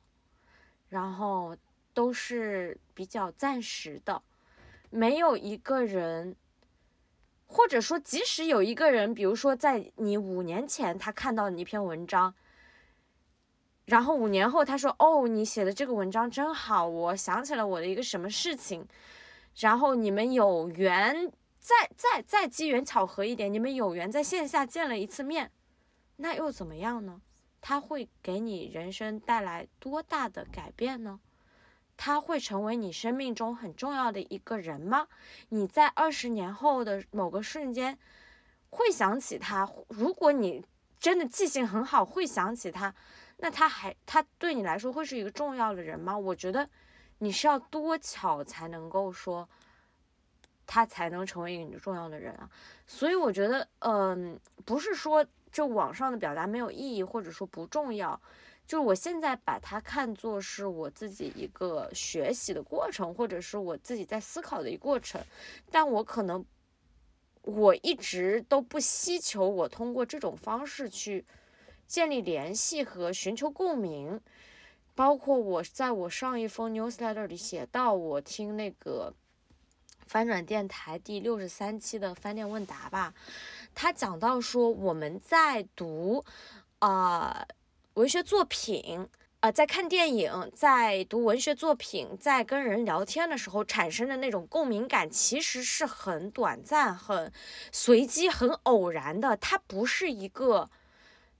[0.88, 1.56] 然后
[1.94, 4.20] 都是比较暂时的，
[4.90, 6.34] 没有一个人。
[7.48, 12.34] 或者说，即使有一个人，比如说在你五年前他看到你一篇文章，
[13.86, 18.86] 然后五年后他说：“哦，你写的这个文章真好，我想起了我的一个什么事情。”
[19.58, 25.50] 然后你们有缘，再再再机缘巧合一点，你们有缘在线下见了一次面，
[26.16, 27.22] 那又怎么样呢？
[27.60, 31.20] 他会给你人生带来多大的改变呢？
[31.96, 35.08] 他会成为你生命中很重要的一个人吗？
[35.48, 37.96] 你在二十年后的某个瞬间
[38.68, 39.66] 会想起他？
[39.88, 40.62] 如果你
[41.00, 42.94] 真的记性很好，会想起他，
[43.38, 46.16] 那他还他对你来说会是一个重要的人吗？
[46.16, 46.68] 我觉得
[47.18, 49.48] 你是要多巧才能够说
[50.66, 52.48] 他才能成为一个你重要的人啊。
[52.86, 58.20] 所以我觉得，嗯，不是说这网上的表达没有意义，或者说不重要。
[58.66, 65.22] 就是我现在把它看作是我自己一个学习的过程，或者是我自己在思考的一个过程，
[65.70, 66.44] 但我可能
[67.42, 71.24] 我一直都不希求我通过这种方式去
[71.86, 74.20] 建立联系和寻求共鸣，
[74.94, 79.12] 包括我在我上一封 newsletter 里写到，我听那个
[80.06, 83.14] 翻转电台第六十三期的翻店问答吧，
[83.74, 86.24] 他讲到说我们在读
[86.78, 87.46] 啊。
[87.94, 89.08] 文学作品，
[89.40, 97.32] 呃，在看电影，在读文学作品，在跟人聊天的时候产生的那种共鸣感，其实是很短暂、很
[97.72, 99.34] 随机、很偶然的。
[99.38, 100.68] 它不是一个，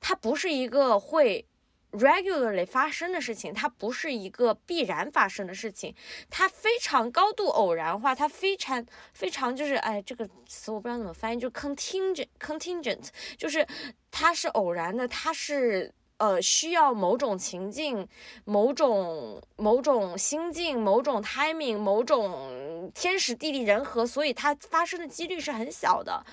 [0.01, 1.47] 它不是一个会
[1.93, 5.95] regularly 发生的事情，它不是一个必然发生的事情，
[6.31, 13.67] 它非常高度偶然化，它非常非常就是哎，这个词我不知道怎么翻译，就 contingent contingent，就是
[14.11, 15.93] 它是偶然的，它是。
[16.19, 18.09] 呃，需要某种情境、
[18.47, 26.25] 某种某种心境、某种 timing、某种天时地利人和，所以它发生的几率是很小的，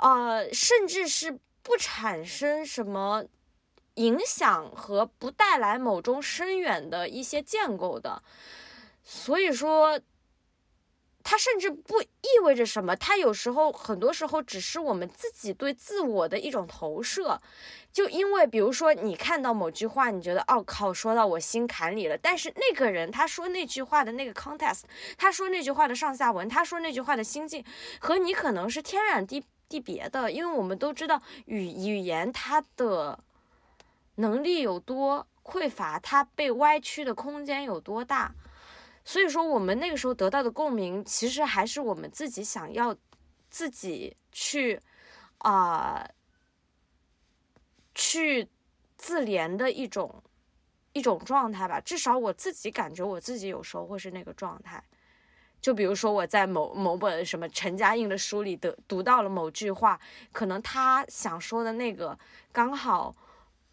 [0.00, 3.24] 呃，甚至是不产生什么
[3.94, 8.22] 影响和不带来某种深远的一些建构的，
[9.02, 10.00] 所以说。
[11.30, 17.38] 它甚至不意味着什么，它有时候很多时候只是我们自己对自我的一种投射。
[17.92, 22.16] 就因为比如说你看到某句话，你觉得哦靠，说到我心坎里了。
[22.16, 24.84] 但是那个人他说那句话的那个 context，
[25.18, 27.62] 他说那句话的上下文，他说那句话的心境，
[28.00, 30.30] 和你可能是天壤地地别的。
[30.32, 33.18] 因为我们都知道语语言它的
[34.16, 38.34] 能力有多匮乏，它被歪曲的空间有多大。
[39.04, 42.94] 所以说，我们那个时候得到的共鸣，其实还是我们自己想要
[43.48, 44.78] 自己去
[45.38, 46.06] 啊
[47.94, 48.46] 去
[48.98, 50.22] 自怜的一种
[50.92, 51.80] 一种状态吧。
[51.80, 54.84] 至少我自己感觉，我自己有时候会是那个状态。
[55.60, 59.98] 就比如说，我在某某本什么陈嘉映的书里的读到了某句话，
[60.32, 62.18] 可能他想说的那个
[62.52, 63.14] 刚好，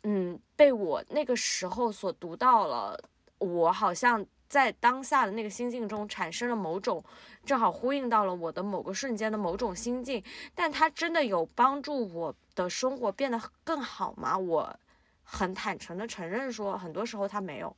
[0.03, 2.99] 嗯，被我那个时候所读到了，
[3.39, 4.25] 我好像。
[4.47, 7.03] 在当下的那个心境中产生了某种，
[7.43, 10.23] 正好呼应到了我的某个瞬间的某种心境，
[10.53, 14.37] 但他真的有帮助我的生活变得更好吗？
[14.37, 14.79] 我
[15.23, 17.75] 很坦诚的承认说，很多时候他没有，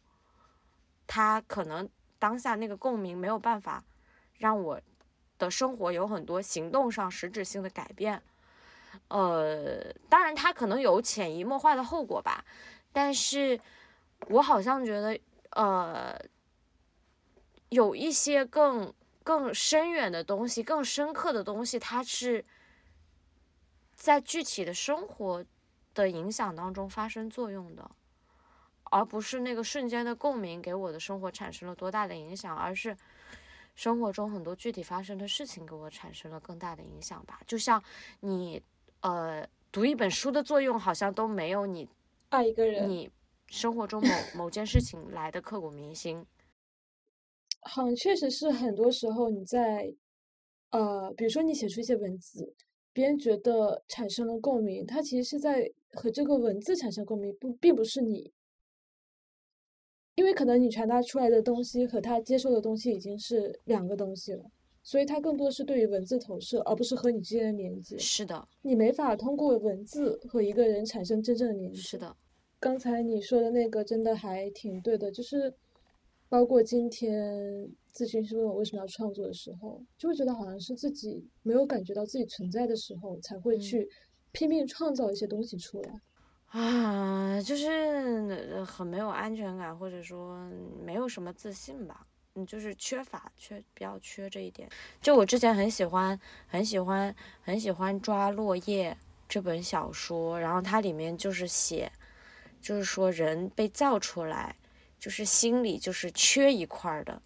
[1.07, 1.87] 他可能
[2.19, 3.81] 当下那个共鸣没有办法
[4.37, 4.79] 让我
[5.37, 8.21] 的生活有很多行动上实质性的改变，
[9.07, 12.43] 呃，当然它可能有潜移默化的后果吧，
[12.91, 13.59] 但是
[14.29, 15.19] 我好像觉得，
[15.51, 16.19] 呃。
[17.69, 18.93] 有一些更
[19.25, 22.45] 更深远的东西，更深刻的东西，它是
[23.93, 25.43] 在具体的生活
[25.93, 27.91] 的影响当中发生作用的，
[28.85, 32.95] 而不是那个瞬间的共鸣给我的生活产生了多大的影响，而是
[33.77, 37.39] 生活中很多具体发生的事情给我产生了更大的影响吧。
[37.45, 37.81] 就像
[38.21, 38.59] 你
[39.01, 41.87] 呃读一本书的作用，好像都没有你
[42.29, 43.07] 爱一个人，你
[43.45, 46.25] 生活中某某件事情来的刻骨铭心。
[47.61, 49.93] 好像确实是很多时候你在，
[50.71, 52.55] 呃，比如说你写出一些文字，
[52.91, 58.31] 别人觉得产生了共鸣，他其实是在和这个文字产生共鸣，不，并不是你，
[60.17, 64.43] 因为可能你传达出来的东西和他接受的东西已经是两个东西了，
[64.83, 67.97] 所以他更多是对于文字投射，而不是和你之间的连接。
[67.97, 71.79] 是的，你没法通过文字和一个人产生真正的连接。
[71.79, 72.17] 是的，
[72.59, 75.53] 刚才你说的那个真的还挺对的，就是。
[76.29, 77.65] 包括今天
[77.95, 83.87] 咨询师问我为什么要创作的时候，就会觉得好像是自己没有感觉到自己存在的时候，才会去
[84.33, 86.01] 拼命创造一些东西出来。
[86.49, 90.37] 啊，就是很没有安全感，或者说
[90.83, 92.05] 没有什么自信吧。
[92.35, 94.69] 嗯，就是缺乏，缺比较缺这一点。
[95.01, 98.95] 就我之前很喜欢，很喜欢，很喜欢抓落叶
[99.27, 101.91] 这本小说，然后它里面就是写，
[102.61, 104.55] 就是说人被造出来。
[104.99, 107.21] 就是心里就是缺一块的，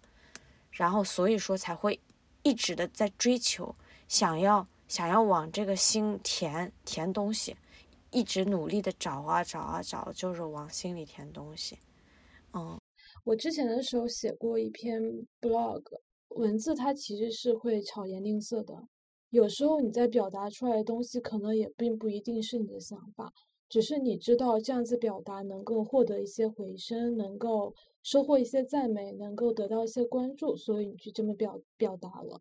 [0.72, 1.98] 然后所以说才会
[2.42, 3.74] 一直的在追求，
[4.08, 7.56] 想要想要往这个心填填东西，
[8.12, 11.78] 一直努力的找啊找啊找，就是往心里填东西。
[12.52, 12.78] 嗯，
[13.24, 15.02] 我之前的时候写过一篇
[15.40, 15.82] blog，
[16.28, 18.86] 文字它其实是会巧言令色的，
[19.30, 23.32] 有时候你在表达出来的东西，可能也并不一定是你的想法。
[23.68, 32.38] 只是你知道这样子表达能够获得一些回声，能够收获一些赞美，能够得到一些关注，所以你去这么表表达了。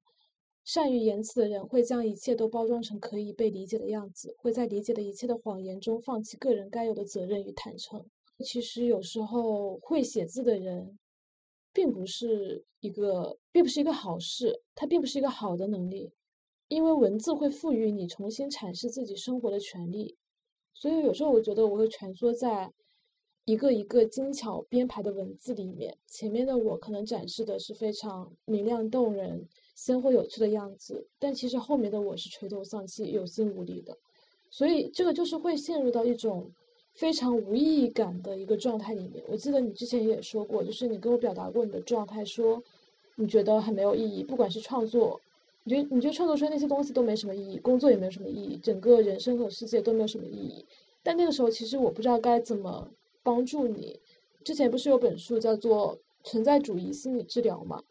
[0.63, 8.05] 善于言辞的人会将一切都包装成可以被理解的样子，会在理解的一切的谎言中放弃个人该有的责任与坦诚。
[8.43, 10.97] 其实有时候会写字的人，
[11.73, 16.11] 并不是一个，并不是一个好事，它并不是一个好的能力，
[16.67, 20.15] 因为文字会赋予你重新阐释自己生活的权利。
[20.73, 22.71] 所以有时候我觉得我会蜷缩在
[23.45, 29.47] 一个一个精巧编排的文字里面，前面的我可能展示的是非常明亮动人、
[29.83, 33.97] 鲜活有趣的样子，但其实后面的我是垂头丧气、有心无力的。
[34.51, 36.51] 所以这个就是会陷入到一种
[36.93, 39.23] 非常无意义感的一个状态里面。
[39.27, 42.61] 我记得你之前也说过，就是你跟我表达过你的状态，说
[43.15, 45.19] 你觉得很没有意义，不管是创作。
[45.63, 50.63] 你觉得你觉得创作出来那些东西都没什么意义，工作也没有什么意义，整个人生和世界都没有什么意义。
[51.01, 52.87] 但那个时候，其实我不知道该怎么
[53.23, 53.99] 帮助你。
[54.43, 57.81] 之前不是有本书叫做《存在主义心理治疗》嘛？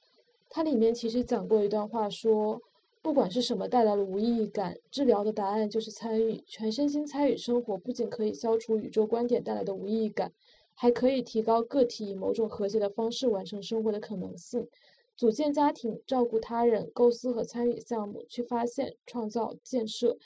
[0.53, 2.61] 它里面其实讲过一段话，说
[3.01, 10.33] 不管是什么带来了无意义感，治疗的答案就是参与，全身心参与生活，不仅可以消除宇宙观点带来的无意义感，
[10.75, 14.67] 还可以提高个体以某种和谐的方式完成生活的可能性。
[15.17, 20.19] 组建家庭、照顾他人、构思和参与项目、去发现、创造、建设，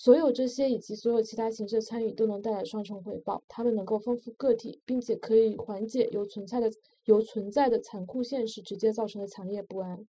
[0.00, 3.42] 所有这些以及所有其他形式的参与都能带来双重回报。
[3.48, 6.70] 它们能够丰富个体，并且可以缓解由存在的
[7.06, 10.06] 由存在的残酷现实直接造成的强烈不安。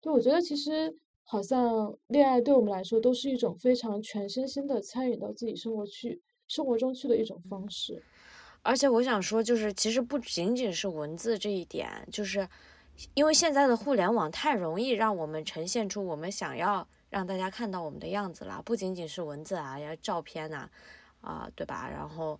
[0.00, 8.00] 就我觉得，其实好像恋爱对我们来说都是一种非常全身心的参与到自己生活去生活中去的一种方式。
[8.62, 12.48] 而且我想说，就是其实不仅仅是文字这一点，就是。
[13.12, 20.68] 因为现在的互联网太容易让我们呈现出我们想要让大家看到我们的样子了，不仅仅是文字啊，要照片呐，
[21.20, 21.88] 啊，对吧？
[21.88, 22.38] 然后，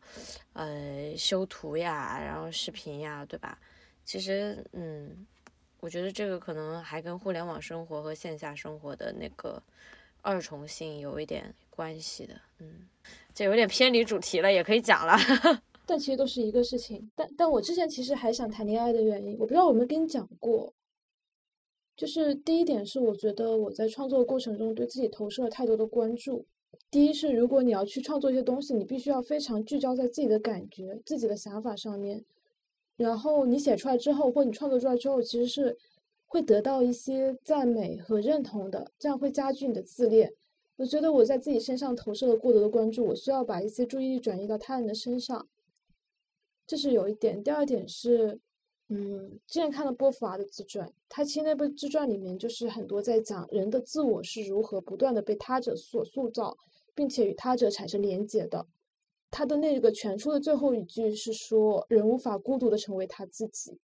[0.53, 3.59] 呃，修图呀，然后视频呀，对吧？
[4.05, 5.27] 其实，嗯，
[5.81, 9.63] 我觉得这个可能还跟互联网生活和线下生活的那个
[10.23, 12.87] 二重性有一点关系的，嗯，
[13.35, 15.17] 这有点偏离主题了，也可以讲了。
[15.89, 17.09] 但其实都是一个事情。
[17.15, 20.73] 但但我之前其实还想谈恋爱的原因，我不知道我有没跟你讲过。
[21.97, 26.45] 就是第一点是，我觉得我在创作过程中对自己投射了太多的关注。
[26.91, 32.25] 第一是，如果你要去创作一些东西，你必须要非常聚焦在自己的感觉、自己的想法上面。
[32.97, 35.77] 然后你写出来之后，或你创作出来之后，其实是
[36.27, 40.35] 会得到一些赞美和认同的，这样会加剧你的自恋。
[40.77, 45.49] 我觉得我在自己身上投射了过多的关注，我需要把一些注意力转移到他人的身上。
[46.67, 48.39] 这是有一点，第二点是，
[48.89, 56.57] 嗯，之前看了波伏娃的自传，他其实那部自传里面就是很多在讲人的自我是如何不断的被他者所塑造，
[56.95, 58.65] 并且与他者产生连结的。
[59.29, 63.77] 他的那个全书的最后一句是说，人无法孤独的成为他自己。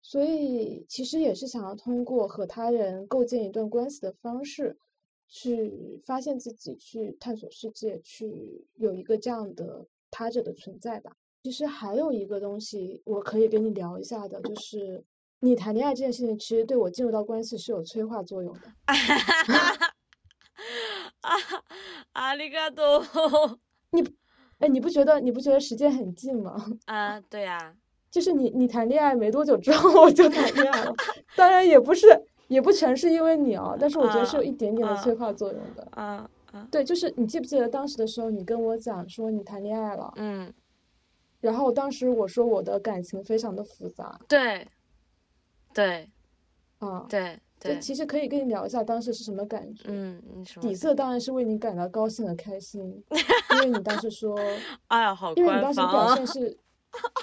[0.00, 4.76] 所以其实也是想要通过和他人构建一段关系的方式，
[5.28, 11.14] 去发现自己，去探索世界，去有一个这样的他者的存在吧。
[11.42, 15.04] 其实还有一个东西我可以跟你聊一下的，就是
[15.40, 18.60] 你谈恋爱这件事情，其实对我进入到关系是有催化作用的。
[21.22, 21.30] 啊，
[22.12, 23.04] 阿里嘎多！
[23.90, 24.02] 你，
[24.58, 26.56] 哎，你不觉得你不觉得时间很近吗？
[26.86, 27.74] 啊，对呀。
[28.10, 30.94] 就是你你谈恋爱没多久之后我就谈恋爱了，
[31.34, 32.06] 当然也不是
[32.46, 35.88] 也不全是因为你啊，但是我觉得是有一点点的催化作用的。
[35.92, 36.68] 啊啊。
[36.70, 40.12] 对，就是你记不记得当时的时候，你跟我讲说你谈恋爱了？
[40.16, 40.52] 嗯。
[41.42, 44.66] 然后当时我说我的感情非常的复杂，对，
[45.74, 46.08] 对，
[46.78, 50.22] 啊，对对，其实可以跟你聊一下当时是什么感觉，嗯，
[50.60, 52.80] 底色当然是为你感到高兴和开心，
[53.54, 54.38] 因为你当时说，
[54.86, 56.56] 哎呀，好因为你当时的表现是，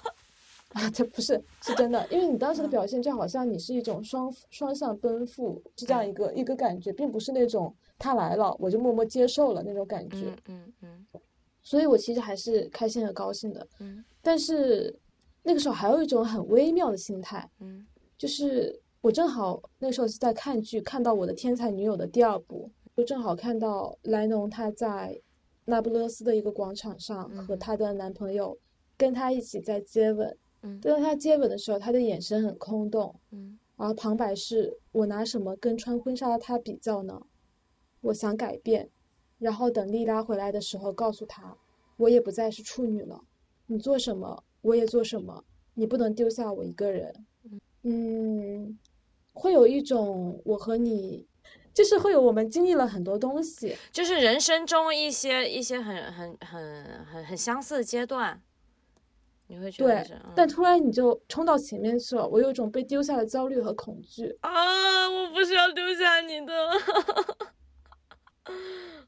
[0.76, 11.06] 啊，这不是是真的，因为你当时的表现就好像你是一种双双向奔赴，是这样一个一个感觉，并不是那种他来了我就默默接受了那种感觉，嗯嗯。
[11.62, 14.98] 所以我其实还是开心和高兴的，嗯，但是
[15.44, 17.86] 那个时候还有一种很微妙的心态，嗯，
[18.18, 25.22] 就是我正好那时候是在看剧，看到我的天才女友的第二部，就正好看到莱农她在
[25.66, 27.56] 那不勒斯的一个广场上和。
[27.56, 28.58] 她的男朋友
[28.98, 37.22] 跟她一起在接吻，嗯，在她接吻的时候，她的眼神很空洞，嗯，然后旁白是我拿什么跟穿婚纱的她比较呢？
[38.02, 38.90] 我想改变。
[39.40, 41.58] 然后等莉拉回来的时候，告诉她，
[41.98, 43.22] 我也不再是处女了。
[43.68, 45.44] 你做什么，我也做什么。
[45.74, 47.26] 你不能丢下我一个人。
[47.84, 48.78] 嗯，
[49.34, 51.26] 会有一种我和你，
[51.74, 58.42] 就是会有我们经历了很多东西，就是人生中一些一些很很很很很相似的阶段。
[59.48, 64.38] 你会觉得对，但突然你就冲到前面去了，我有一种被丢下的焦虑和恐惧。
[64.42, 66.54] 啊，我不是要丢下你的。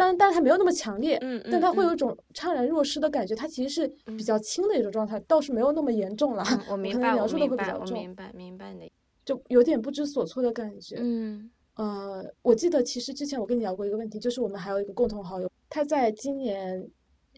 [0.00, 3.86] 但但它没有那么强烈，嗯，但它会有一种怅然若失的感觉，它其实是
[4.16, 6.42] 比较轻的一种状态，倒是没有那么严重了。
[6.70, 8.90] 我明白，描述的会比较重，明白，明白的，
[9.26, 10.96] 就有点不知所措的感觉。
[10.98, 16.88] 嗯，呃，我记得其实之前我跟你聊过一个问题，就是我们还有一个共同好友，他在今年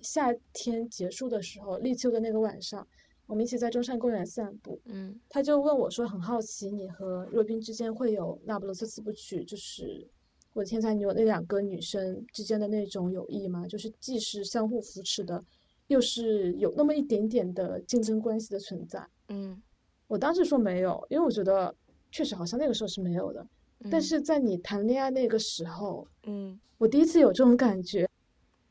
[0.00, 2.86] 夏天结束的时候，立秋的那个晚上，
[3.26, 10.08] 我们一起在中山公园散步，嗯，他就问我说，很好奇你和若冰之间会有那不勒斯四部曲，就是。
[10.52, 15.42] 我的天才女友那两个女生之间的那种友谊嘛，就是既是相互扶持的，
[15.86, 19.06] 又是有那么一点点的竞争关系的存在。
[19.28, 19.60] 嗯，
[20.06, 21.74] 我当时说没有，因为我觉得
[22.10, 23.46] 确实好像那个时候是没有的。
[23.90, 28.08] 但是在你谈恋爱那个时候，嗯，我第一次有这种感觉。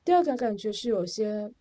[0.06, 1.52] 第二个感觉是有些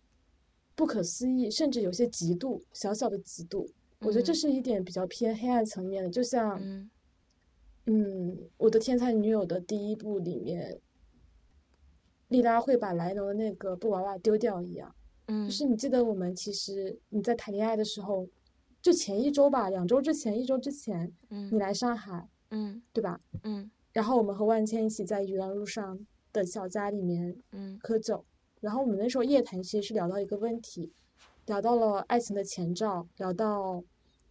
[0.73, 3.67] 不不可思议，甚至有些嫉妒，小小的嫉妒。
[3.99, 6.59] 我觉得这嗯是一点比较偏黑暗层面的，就像
[7.85, 10.79] 嗯嗯，我的天才女友的第一部里面，
[12.27, 14.95] 莉拉会把莱农的那个布娃娃丢掉一样。
[15.27, 18.27] 嗯就是你记得我们其实你在谈恋爱的时候，
[18.81, 23.19] 就前一周吧，两周之前，一周之前，嗯你嗯来上海，嗯对吧？
[23.43, 25.99] 嗯然后我们和万千一起在愚园路上
[26.31, 28.23] 的小家里面嗯喝酒，
[28.59, 30.91] 然后我们那时候夜谈其实是聊到一个问题，
[31.45, 33.83] 聊到了爱情的前兆，聊到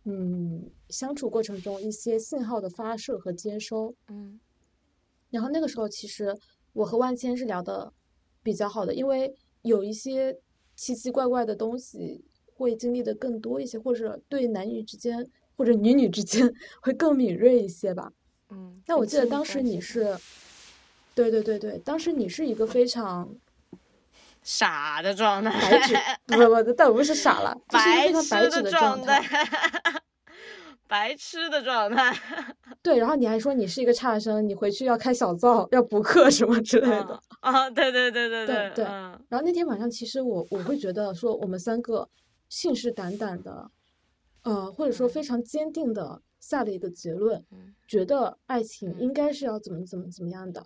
[0.05, 4.41] 嗯相处过程中一些信号的发射和接收，嗯
[5.31, 6.37] 然后那个时候其实
[6.73, 7.93] 我和万千是聊的
[8.43, 10.37] 比较好的，因为有一些
[10.75, 12.25] 奇奇怪怪的东西
[12.55, 16.53] 会经历的更多一些，或者对男女之间或者女女之间
[16.83, 18.13] 会更敏锐一些吧。
[18.49, 18.83] 嗯。
[18.87, 20.17] 那我记得当时你是，
[21.15, 23.37] 对对对对，当时你是一个非常
[24.43, 25.97] 傻的状态，白纸，
[26.27, 29.23] 不不不，倒不是傻了，白痴的状态，
[30.89, 32.17] 白痴的状态。
[32.83, 37.21] 对，然后你还说你是一个差生，你回去要开小灶，要补课什么之类的。
[37.41, 39.19] 啊啊，对对对对对对嗯。
[39.29, 42.09] 然后那天晚上，其实我我会觉得说，我们三个
[42.49, 43.71] 信誓旦旦的，
[44.43, 47.75] 呃，或者说非常坚定的下了一个结论，嗯。
[47.87, 49.01] 觉得爱情嗯。
[49.01, 50.65] 应该是要怎么怎么怎么样的。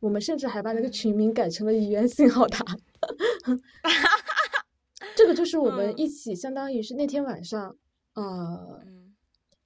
[0.00, 2.64] 我们甚至还把那个嗯群名改成了语言信号塔。
[5.16, 7.76] 这个就是我们嗯一起，相当于是那天晚上，
[8.14, 9.14] 呃，嗯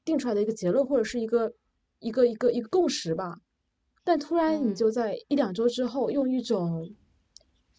[0.04, 1.52] 定出来的一个结论，或者是一个
[1.98, 3.38] 一个一个一个共识吧。
[4.04, 6.94] 但突然你嗯就在一两周之后，用一种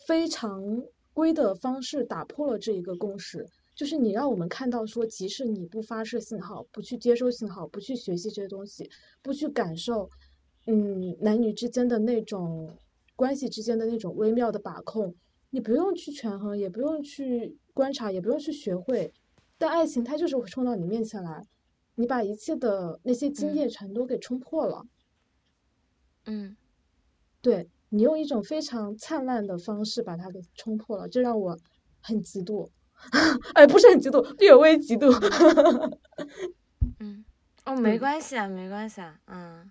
[0.07, 0.61] 非常
[1.13, 8.89] 规的方式打破了这一个共识，就是你让我们看到说，即使你不发射信号，不去接收信号，不去学习这些东西，
[9.21, 10.09] 不去感受，
[10.65, 12.77] 嗯，男女之间的那种
[13.15, 15.13] 关系之间的那种微妙的把控，
[15.49, 19.13] 你不用去权衡，也不用去观察，也不用去学会，
[19.57, 21.45] 但爱情它就是会冲到你面前来，
[21.95, 24.85] 你把一切的那些经验全都给冲破了。
[26.25, 26.55] 嗯。
[27.41, 31.59] 对你用一种非常灿烂的方式把它给冲破了，这让我
[31.99, 32.69] 很嫉妒，
[33.53, 35.11] 哎，不是很嫉妒，略微嫉妒。
[36.99, 37.25] 嗯，
[37.65, 37.99] 哦，没嗯。
[37.99, 39.69] 关系啊，没关系啊，嗯，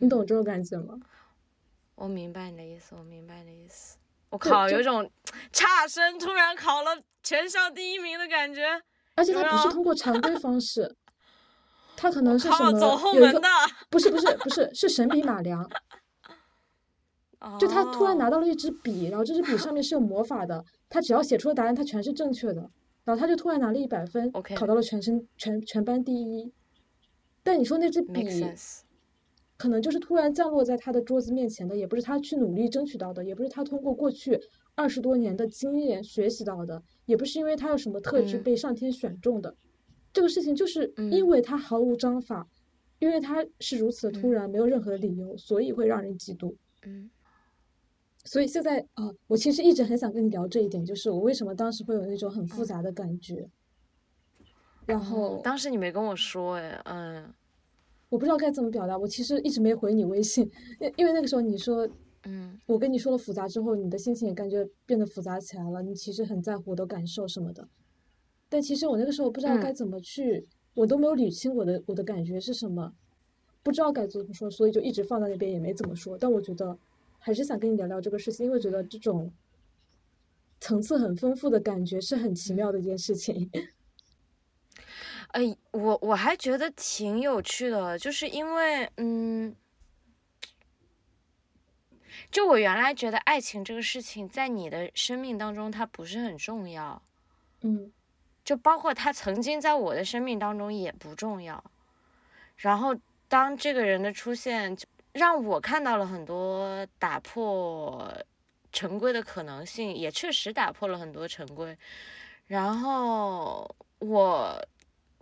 [0.00, 0.98] 你懂这种感觉吗？
[1.94, 3.98] 我明白你的意思，我明白你的意思。
[4.30, 5.10] 我靠，有种
[5.52, 8.80] 差生突然考了全校第一名的感觉。
[9.14, 10.96] 而且他不是 通过常规方式，
[11.96, 13.40] 他可能是什，么走后门的。
[13.90, 15.68] 不是不是不是是神笔马良，
[17.58, 22.70] 就他突然拿哦到了一支笔，然后这支笔上面是有魔法的，他只要写出的答案，他全是正确的，
[23.04, 26.50] 然后他就突然拿了一百分考到了全身全全班第一。
[27.42, 28.22] 但你说那支笔
[29.60, 34.40] 可能就是突然降落在他的桌子面前的，也不是他去努力争取到的，也不是他通过过去
[34.74, 38.42] 二十多年的经验学习到的，也不是因为他有什么特质嗯。
[38.42, 39.54] 被上天选中的。
[40.14, 41.28] 这个事情就是因嗯。
[41.28, 42.48] 为他毫无章法，
[43.00, 44.32] 因为他是如此的突嗯。
[44.32, 46.54] 然，没有任何的理由，所以会让人嫉妒。
[46.86, 47.10] 嗯。
[48.24, 52.66] 所以现在啊、呃我其实一直很想跟你聊这一点，就是我为什么当时会有那种很复嗯。
[52.66, 53.46] 杂的感觉，
[54.86, 57.30] 然哦后当时你没跟我说哎，嗯
[58.10, 60.50] 我不知道该怎么表达，我其实一直没回你微信，
[60.80, 61.88] 因因为那个时候你说
[62.24, 62.58] 嗯。
[62.66, 67.66] 我跟你说了复杂之后，你的心情也感觉变得复杂起来了，你其实很在乎我的感受什么的，
[68.48, 69.60] 但其实我那个时候不知道嗯。
[69.60, 72.92] 该怎么去，我都没有捋清我的我的感觉是什么，
[73.62, 76.16] 不知道该怎么说，所以就一直放在那边也没怎么说。
[76.18, 76.78] 但我觉得
[77.18, 79.32] 还是想跟你聊聊这个事情，因为觉得这种
[80.60, 83.50] 层次很丰富的感觉是很奇妙的一件事情。
[85.32, 89.54] 哎，我我还觉得挺有趣的，就是因为嗯，
[92.30, 97.00] 就我原来觉得爱情这个事情在你的生命当中它不是很重要，
[97.62, 97.92] 嗯
[98.44, 101.62] 就包括他曾经在我的生命当中也不重要。
[102.56, 102.96] 然后
[103.28, 108.12] 当这个人的出现，就让我看到了很多打破
[108.72, 111.76] 陈规的可能性，也确实打破了很多陈规。
[112.46, 114.60] 然后我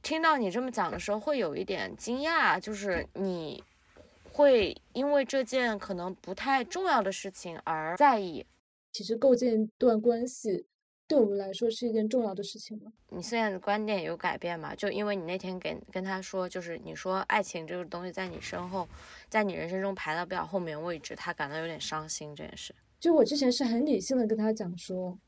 [0.08, 3.62] 听到你这么讲的时候，会有一点惊讶，就是你
[4.32, 8.46] 会因为这件可能不太重要的事情而在意。
[8.90, 10.64] 其实构建一段关系，
[11.06, 12.90] 对我们来说是一件重要的事情吗？
[13.10, 14.74] 你现在的观点有改变吗？
[14.74, 18.88] 就因为你那天跟跟他说，就是你说爱情这个东西在你身后，
[19.28, 22.74] 在你人生中排到比较后面位置，他感到有点伤心这件事。
[22.98, 25.18] 就我之前是很理性的跟他讲说，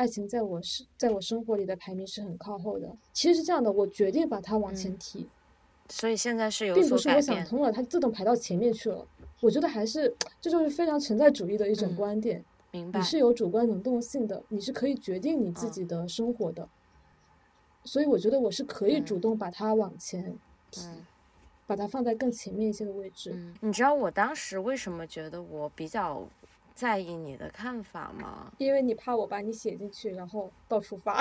[0.00, 2.90] 爱情在我是在我生活里的排名是很靠后的。
[3.12, 5.28] 其实是这样的，我决定把它往前嗯提，
[5.90, 7.20] 所以现在是有并不是我。
[7.20, 9.06] 想通了，它自动排到前面去了。
[9.42, 12.98] 我觉得还是这就是非常存在主义的一种嗯观点，明白。
[12.98, 16.66] 你是有主观能动性的，你是可以决定你自己的生活的。
[17.84, 20.34] 所以我觉得我是可以主动把它往前
[20.70, 21.06] 提，嗯
[21.66, 23.32] 把它放在更前面一些的位置。
[23.34, 26.26] 嗯，你知道我当时为什么觉得我比较
[26.80, 28.50] 在意你的看法吗？
[28.56, 31.20] 因为你怕我把你写进去，然后到处发，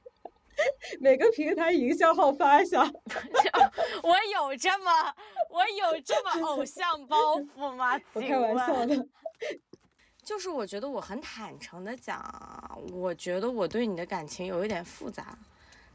[1.00, 2.82] 每个平台营销号发一下。
[4.02, 5.14] 我有这么
[5.48, 7.98] 我有这么偶像包袱吗？
[8.12, 9.08] 我请开玩笑问的。
[10.22, 12.22] 就是我觉得我很坦诚的讲，
[12.92, 15.38] 我觉得我对你的感情有一点复杂，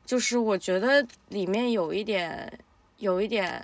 [0.04, 2.52] 就是我觉得里面有一点，
[2.98, 3.64] 有一点，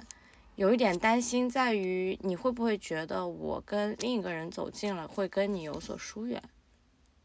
[0.61, 6.39] 有一点担心在于你会不会觉得我跟另一个人走近了，会跟你有所疏远，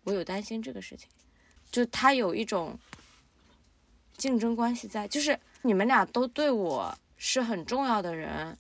[0.05, 1.07] 我有担心这个事情，
[1.71, 2.79] 就他有一种
[4.17, 8.57] 竞争关系在，就是你们俩都对我是很重要的人，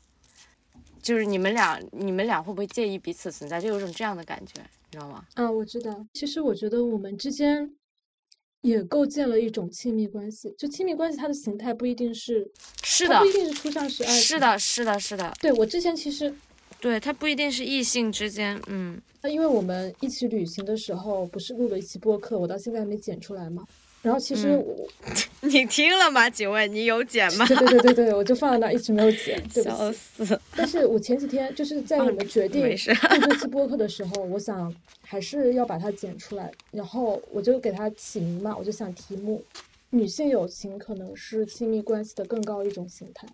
[1.00, 3.58] 就是你们俩，你们俩会不会介意彼此存在？
[3.58, 5.24] 就有种这样的感觉，你知道吗？
[5.36, 6.06] 啊，我知道。
[6.12, 7.74] 其实我觉得我们之间
[8.66, 10.52] 也构建了一种亲密关系。
[10.58, 12.50] 就亲密关系，它的形态不一定是，
[12.82, 14.20] 是的不一，定是初相识爱情。
[14.20, 14.40] 是。
[14.40, 16.34] 的，是的，是的，对，我之前其实，
[16.80, 23.64] 对，它不一定是异性之间，嗯，那因为我们一起旅行的时候，不是录了一期播客，我到现在还没剪出来嘛。
[24.06, 24.88] 然后其实嗯我，
[25.48, 26.30] 你听了吗？
[26.30, 27.44] 请问你有剪吗？
[27.48, 29.98] 对对对对对，我就放在那儿一直没有剪，笑起。
[30.24, 30.40] 死！
[30.54, 32.68] 但是我前几天就是在你们决定录
[33.28, 34.72] 这期播客的时候，我想
[35.02, 39.42] 还是要把它剪出来，然后我就给它起名嘛，我就想题目：
[39.90, 43.26] 女性友情可能是亲密关系的更高一种形态。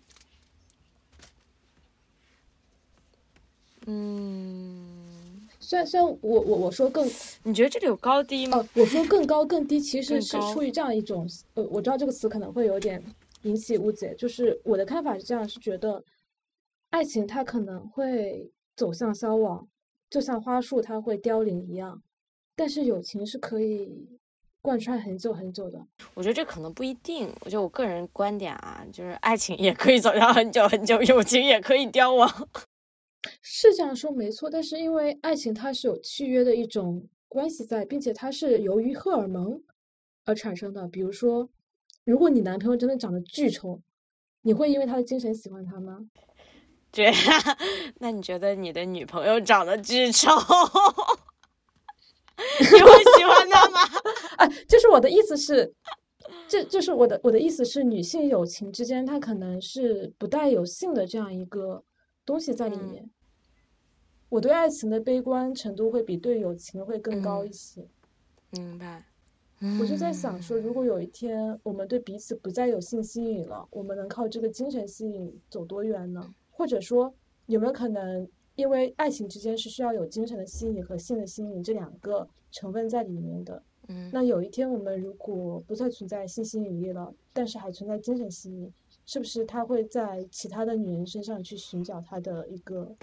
[3.85, 4.92] 嗯，
[5.73, 7.09] 虽然虽然我我我说更
[7.41, 8.57] 你觉得这里有高低吗？
[8.59, 13.03] 哦，我说更高更低，其实是出于这样一种呃，我知道这个词可能会有点
[13.41, 16.03] 引起误解，就是我的看法是这样，是觉得
[16.91, 19.67] 爱情它可能会走向消亡，
[20.11, 22.03] 就像花束它会凋零一样，
[22.55, 24.07] 但是友情是可以
[24.61, 25.83] 贯穿很久很久的。
[26.13, 27.33] 我觉得这可能不一定。
[27.41, 32.47] 我觉得我个人观点啊，就是爱情也可以走向很久很久，友情也可以凋亡。
[33.41, 39.61] 是这样说没错，但是因为爱情它是有契约的一种关系在，并且它是由于荷尔蒙
[40.25, 40.87] 而产生的。
[40.87, 41.49] 比如说，
[42.03, 43.81] 如果你男朋友真的长得巨丑，
[44.41, 45.99] 你会因为他的精神喜欢他吗？
[46.91, 47.11] 对，
[47.99, 50.29] 那你觉得你的女朋友长得巨丑，
[52.59, 53.79] 你会喜欢他吗？
[54.37, 55.73] 啊，就是我的意思是，
[56.47, 61.83] 这就是我的我的意思是，女性友情之间它可能是不带有性的这样一个
[62.25, 63.09] 东西在里嗯面。
[64.29, 67.87] 我对爱情的悲观程度会比对友情会更高嗯一些。
[68.51, 69.05] 明白。
[69.79, 76.33] 我就在想说，如果有一天我们对彼此不再有性吸引了，我们能靠这个精神吸引走多远呢？
[76.51, 77.13] 或者说，
[77.45, 83.63] 有没有可能，因为爱情之间是需要有精神的吸引和性的吸引这两个成分在里面的？
[83.87, 88.73] 嗯那有一天我们如果不再存在性吸引力了，但是还存在精神吸引，
[89.05, 92.95] 是不是他会在其他的女人身上去寻找他的一个，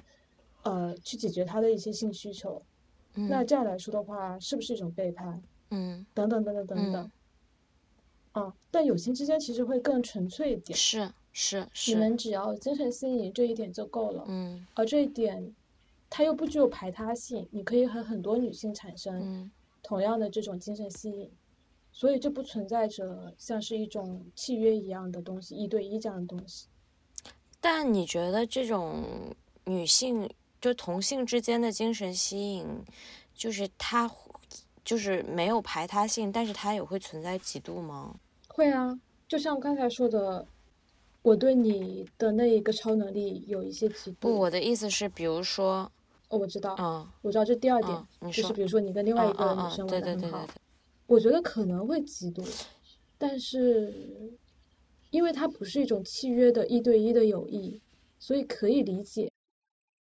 [0.62, 2.62] 呃，去解决他的一些性需求？
[3.14, 3.46] 那嗯。
[3.46, 5.42] 这样来说的话，是不是一种背叛？
[5.70, 7.10] 嗯等等等等等等
[8.32, 14.66] 嗯，啊，但友情之间其实会更纯粹一点，是是是你，们只要精神吸引这一点就够了，嗯。
[14.74, 15.54] 而这一点
[16.08, 19.50] 它又不具有排他性，你可以和很多女性产生嗯。
[19.82, 21.30] 同样的这种精神吸引，
[22.00, 26.66] 所以就不存在着像是一种契约一样的东西，一对一这样的东西。
[27.60, 29.04] 但你觉得这种
[29.66, 30.26] 女性
[30.62, 32.66] 就同性之间的精神吸引，
[33.34, 34.10] 就是它
[34.82, 38.16] 就是没有排他性，但是它也会存在嫉妒吗？
[38.48, 38.98] 会啊，
[39.28, 40.46] 就像刚才说的，
[41.20, 45.92] 我对你的那一个超能力有一些嫉妒不，我的意思是，比如说，
[46.30, 50.54] 哦，我知道，嗯我知道这第二点，嗯，就是比，如说你跟另外一个女生对玩的很好对对对，对，
[51.10, 52.48] 我觉得可能会嫉妒，
[53.18, 53.92] 但是
[55.10, 57.82] 因为它不是一种契约的一对一的友谊，
[58.20, 59.28] 所以可以理解。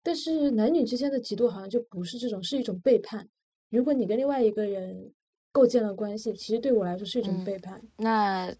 [0.03, 3.27] 但是男女之间的嫉妒好像就不是这种，是一种背叛。
[3.71, 5.11] 如果你跟另外一个人
[5.51, 7.81] 构建了关系，其实对我来说是一种嗯背叛。
[7.97, 8.53] 那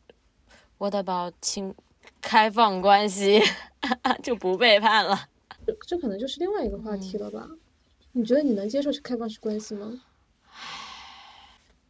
[0.80, 1.72] what about 亲
[2.20, 3.40] 开放关系
[4.24, 5.30] 就不背叛了？
[5.68, 7.48] 这这可能就是另外一个话题嗯了吧？
[8.14, 10.02] 你觉得你能接受是开放式关系吗？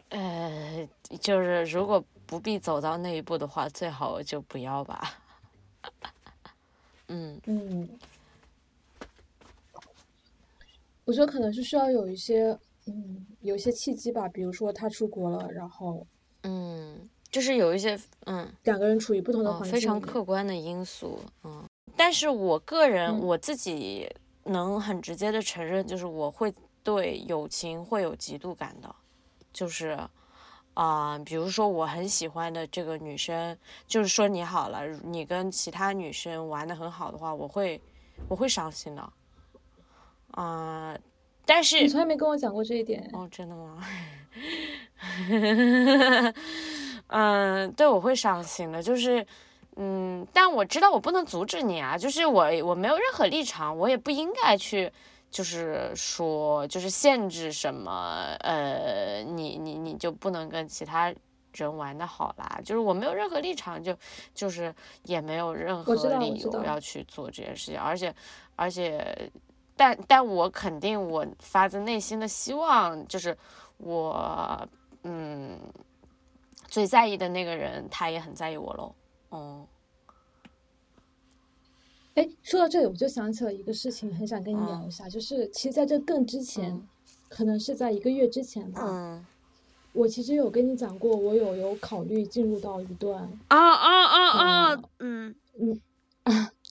[0.10, 0.88] 呃，
[1.22, 5.20] 就是如果不必走到那一步的话，最好就不要吧。
[7.08, 7.90] 嗯嗯，
[11.06, 14.28] 我觉得可能是需要有一些，嗯，有一些契机吧。
[14.28, 16.06] 比如说他出国了，然后
[16.44, 18.48] 嗯，就是有一些嗯。
[18.64, 21.64] 两个人处于不同的哦，非常环境里面客观的因素，嗯，
[21.96, 24.08] 但是我个人、嗯我自己
[24.44, 26.54] 能很直接的承认，就是我会
[26.84, 28.96] 对友情会有嫉妒感的，
[29.52, 29.98] 就是
[30.76, 37.82] 啊、比如说我很喜欢的这个女生，就是说你好了，你跟其他女生玩的很好的话，我会
[38.30, 39.14] 我会伤心的，
[40.32, 40.98] 啊、
[41.46, 43.10] 但是你从来没跟我讲过这一点。
[43.12, 43.84] 哦，真的吗？
[47.08, 49.26] 嗯，对，我会伤心的，就是，
[49.76, 54.90] 嗯，但我知道我不能阻止你啊，就是我我没有任何立场，我也不应该去，
[55.30, 61.14] 就是说，就是限制什么，呃，你你你就不能跟其他
[61.54, 63.96] 人玩的好啦，就是我没有任何立场，就
[64.34, 64.74] 就是
[65.04, 68.14] 也没有任何理由要去做这件事情，而且
[68.56, 69.32] 而且，
[69.76, 73.38] 但但我肯定我发自内心的希望，就是
[73.78, 74.68] 我
[75.04, 75.58] 嗯
[76.68, 78.94] 最在意的那个人，他也很在意我喽。
[79.30, 79.66] 哦，
[82.20, 86.88] 哎，说到这里，我就想起了一个事情，很想跟你聊一下，就是其实在这更之前，嗯
[87.30, 89.26] 可能是在一个月之前吧，嗯
[89.94, 94.82] 我其实有跟你讲过，我有有考虑进入到一段啊啊啊啊啊！
[95.00, 95.82] 嗯嗯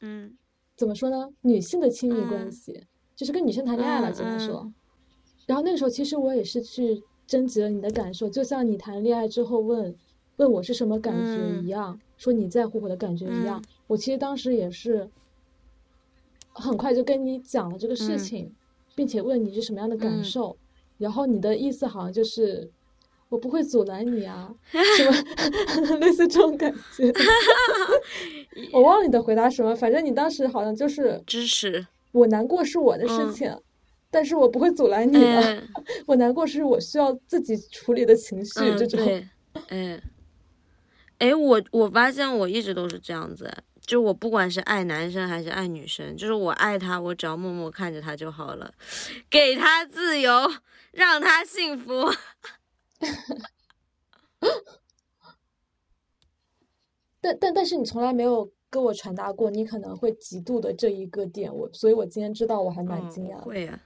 [0.02, 0.36] 嗯
[0.76, 2.84] 怎么说呢，女性的亲密关嗯系，
[3.16, 4.60] 就是跟女生谈恋爱了，嗯只能说。
[4.64, 4.74] 嗯
[5.46, 9.96] 然后那个时候，其实我也是去征集了你的感受，就像你谈恋爱之后问
[10.36, 13.58] 问我是什么感觉嗯一样，说你在乎我的感觉一样。
[13.58, 15.08] 嗯我其实当时也是
[16.60, 18.52] 很快就跟你讲了这个事嗯情，
[18.94, 20.56] 并且问你是什么样的感嗯受。
[20.98, 22.68] 然后你的意思好像就是
[23.28, 24.52] 我不会阻拦你啊，
[24.96, 27.12] 什么类似这种感觉。
[28.72, 31.86] 我忘了你的回答什么，反正你当时好像就是支持。
[32.12, 33.56] 我难过是我的事嗯情，
[34.10, 35.40] 但是我不会阻拦你的。
[35.42, 35.68] 嗯
[36.06, 38.98] 我难过是我需要自己处理的情绪，嗯，这种。
[39.04, 39.28] 对，
[39.68, 40.02] 嗯，
[41.18, 43.48] 哎，我我发现我一直都是这样子，
[43.88, 48.74] 就我不管是爱男生还是爱女生，就是我爱他，我只要默默看着他就好了，
[49.30, 50.52] 给他自由，
[50.92, 52.12] 让他幸福。
[57.22, 63.42] 但但但是你从来没有跟我传达过你可能会嫉妒的这一个点，我所以我今天知道我还蛮嗯惊讶的。
[63.46, 63.80] 我会呀、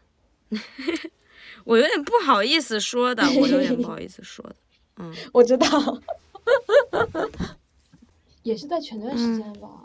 [1.65, 4.57] 我有点不好意思说的，我有点不好意思说的。
[4.97, 6.03] 嗯 我知道，
[8.43, 9.82] 也是在前段时嗯间吧，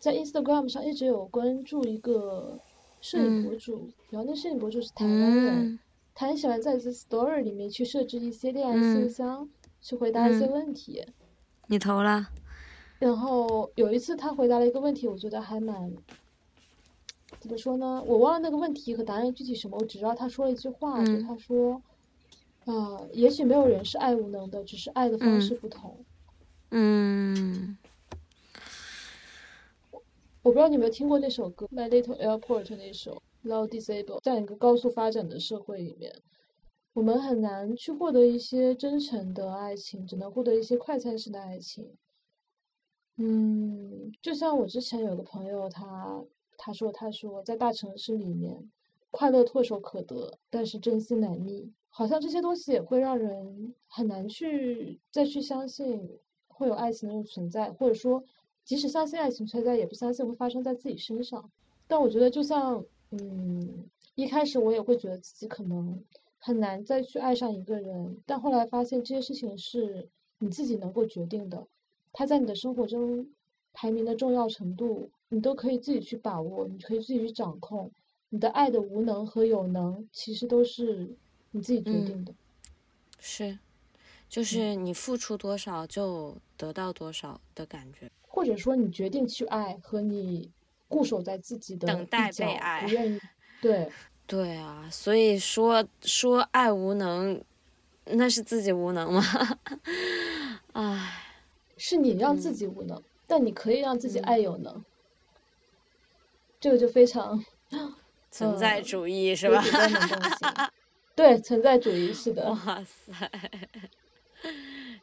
[0.00, 2.58] 在 Instagram 上一直有关注一个
[3.02, 5.78] 摄影博主，然后那摄影博主是台湾人，嗯
[6.14, 9.48] 他很喜欢在这 Story 里面去设置一些恋爱信嗯箱，
[9.80, 11.04] 去回答一些嗯问题。
[11.68, 12.28] 你投了？
[12.98, 15.92] 然后有一次他回答了一个问题，我觉得还蛮，
[17.38, 18.02] 怎么说呢？
[18.06, 21.80] 我忘了那个问题和答案具体什么，我只知道他说了一句话，就嗯他说，
[22.64, 25.96] 呃，也许没有人是爱无能的，只是爱的方嗯式不同。
[26.72, 27.76] 嗯
[30.42, 34.04] 我不知道你有没有听过那首歌《My Little Airport》那首《Love Disabled》。
[34.22, 36.10] 在一个高速发展的社会里面，
[36.94, 41.94] 我们很难去获得一些真诚的爱情，只能获得一些快餐式的爱情。
[43.18, 46.24] 嗯，就像我之前有个朋友，他
[46.56, 48.70] 他说他说在大城市里面，
[49.10, 51.70] 快乐唾手可得，但是真心难觅。
[51.90, 56.18] 好像这些东西也会让人很难去再去相信
[56.48, 58.24] 会有爱情的存在，或者说，
[58.70, 61.50] 即使相信爱情存在，也不相信会发生在自己身上。
[61.88, 62.80] 但我觉得，就像
[63.10, 63.68] 嗯，
[64.14, 66.00] 一开始我也会觉得自己可能
[66.38, 71.66] 很难再去爱上一个人，但后来发现这些事情是你自己能够决定的，
[72.12, 73.26] 他在你的生活中
[73.72, 77.90] 排名的重要程度，你都可以自己去把握，你可以自己去掌控。
[78.28, 81.10] 你的爱的无能和有能，其实都是
[81.50, 82.32] 你自己决定的。
[83.18, 83.58] 是，
[84.28, 88.08] 就是你付出多少就得到多少的感觉。
[88.32, 90.48] 或者说你决定去爱和你
[90.88, 93.20] 固守在自己的等待被爱不愿意
[93.60, 93.90] 对
[94.26, 97.42] 对啊，所以说说爱无能，
[98.04, 99.22] 那是自己无能吗？
[100.74, 101.24] 唉，
[101.76, 104.84] 是你让自嗯己无能，但你可以让自己嗯爱有能，
[106.60, 107.44] 这个就非常
[108.30, 109.60] 存在呃主义是吧？
[111.16, 113.30] 对，存在主义是的，哇塞，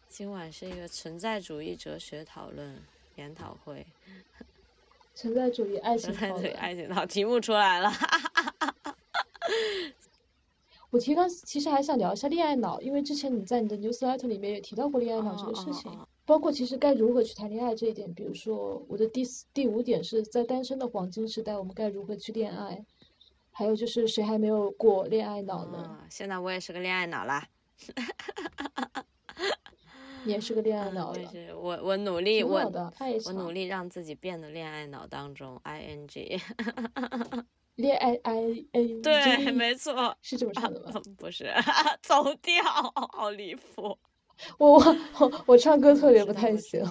[0.07, 2.81] 今晚是一个存在主义哲学讨论
[3.17, 3.85] 研讨会，
[5.13, 6.49] 存在主义爱情存在主义。
[6.51, 7.91] 爱情讨题目出来了。
[10.89, 15.91] 我提纲其实还想聊一下恋爱脑，因为之前你在你的 newsletter 里面也提到过恋爱脑这个事情，
[16.25, 18.11] 包括其实该如何去谈恋爱这一点。
[18.13, 22.85] 比如说，我的第四、第五点是在单身的黄金时代，我们该如何去恋爱？
[23.51, 25.79] 还有就是谁还没有过恋爱脑呢？
[25.79, 27.45] 啊，现在我也是个恋爱脑啦。
[30.27, 32.59] 你也是个恋爱嗯脑的，我也是，我我努力，我
[33.25, 36.41] 我努力让自己变得恋爱脑当中，ing。
[37.75, 40.99] 恋爱 I A 对，没错，是这么唱的吗？
[41.17, 41.45] 不是，
[42.01, 42.61] 走调，
[43.13, 43.97] 好离谱。
[44.57, 44.83] 我
[45.19, 46.83] 我我唱歌特别不太行，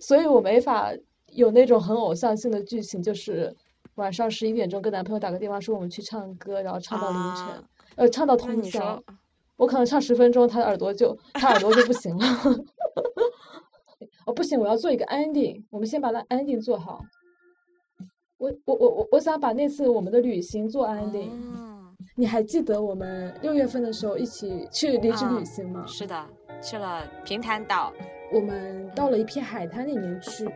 [0.00, 0.92] 所以我没法
[1.32, 3.54] 有那种很偶像性的剧情，就是
[3.96, 7.64] 晚上十一点钟跟男朋友打个电话说我们去唱歌，然后唱到凌晨，
[7.96, 9.02] 呃，唱到通宵。
[9.62, 12.26] 我可能唱十分钟，他的耳朵就他耳朵就不行了。
[14.26, 17.00] 哦，不行，我要做一个 ending，我们先把那 ending 做好。
[18.38, 21.30] 我我我我我想把那次我们的旅行做 ending。
[22.16, 25.84] 你还记得我们六月份的时候一起去离职旅行吗？
[25.86, 26.26] 是的，
[26.60, 27.92] 去了平潭岛。
[28.32, 30.50] 我们到了一片海滩里面去，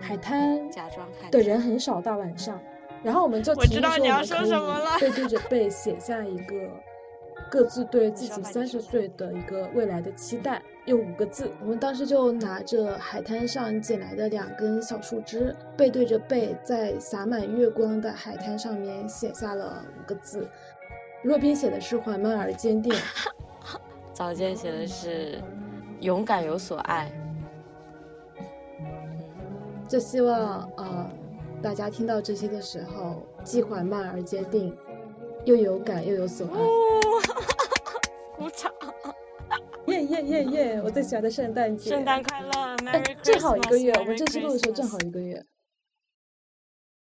[0.00, 2.60] 海滩假装的人很少，大晚上。
[3.04, 6.68] 然后我们就我知道你要说什么了，背对着背写下一个。
[7.50, 11.50] 各自对自己三十岁的一个未来的期待，用五个字。
[11.60, 20.48] 我们当时就拿着海滩上捡来的两根小树枝，背对着背，在洒满月光的海滩上面写下了五个字。
[21.22, 22.92] 若冰写的是缓慢而坚定，
[24.12, 25.38] 早见写的是
[26.00, 27.12] 勇敢有所爱。
[29.86, 31.10] 就希望呃，
[31.60, 34.74] 大家听到这些的时候，既缓慢而坚定。
[35.44, 36.58] 又有感又有所爱，
[38.36, 38.72] 鼓掌！
[39.86, 40.80] 耶耶耶耶！
[40.84, 42.76] 我最喜欢的圣诞节，圣诞快乐！
[43.22, 45.44] 正好一个月，我们这次录的时候正好一个月。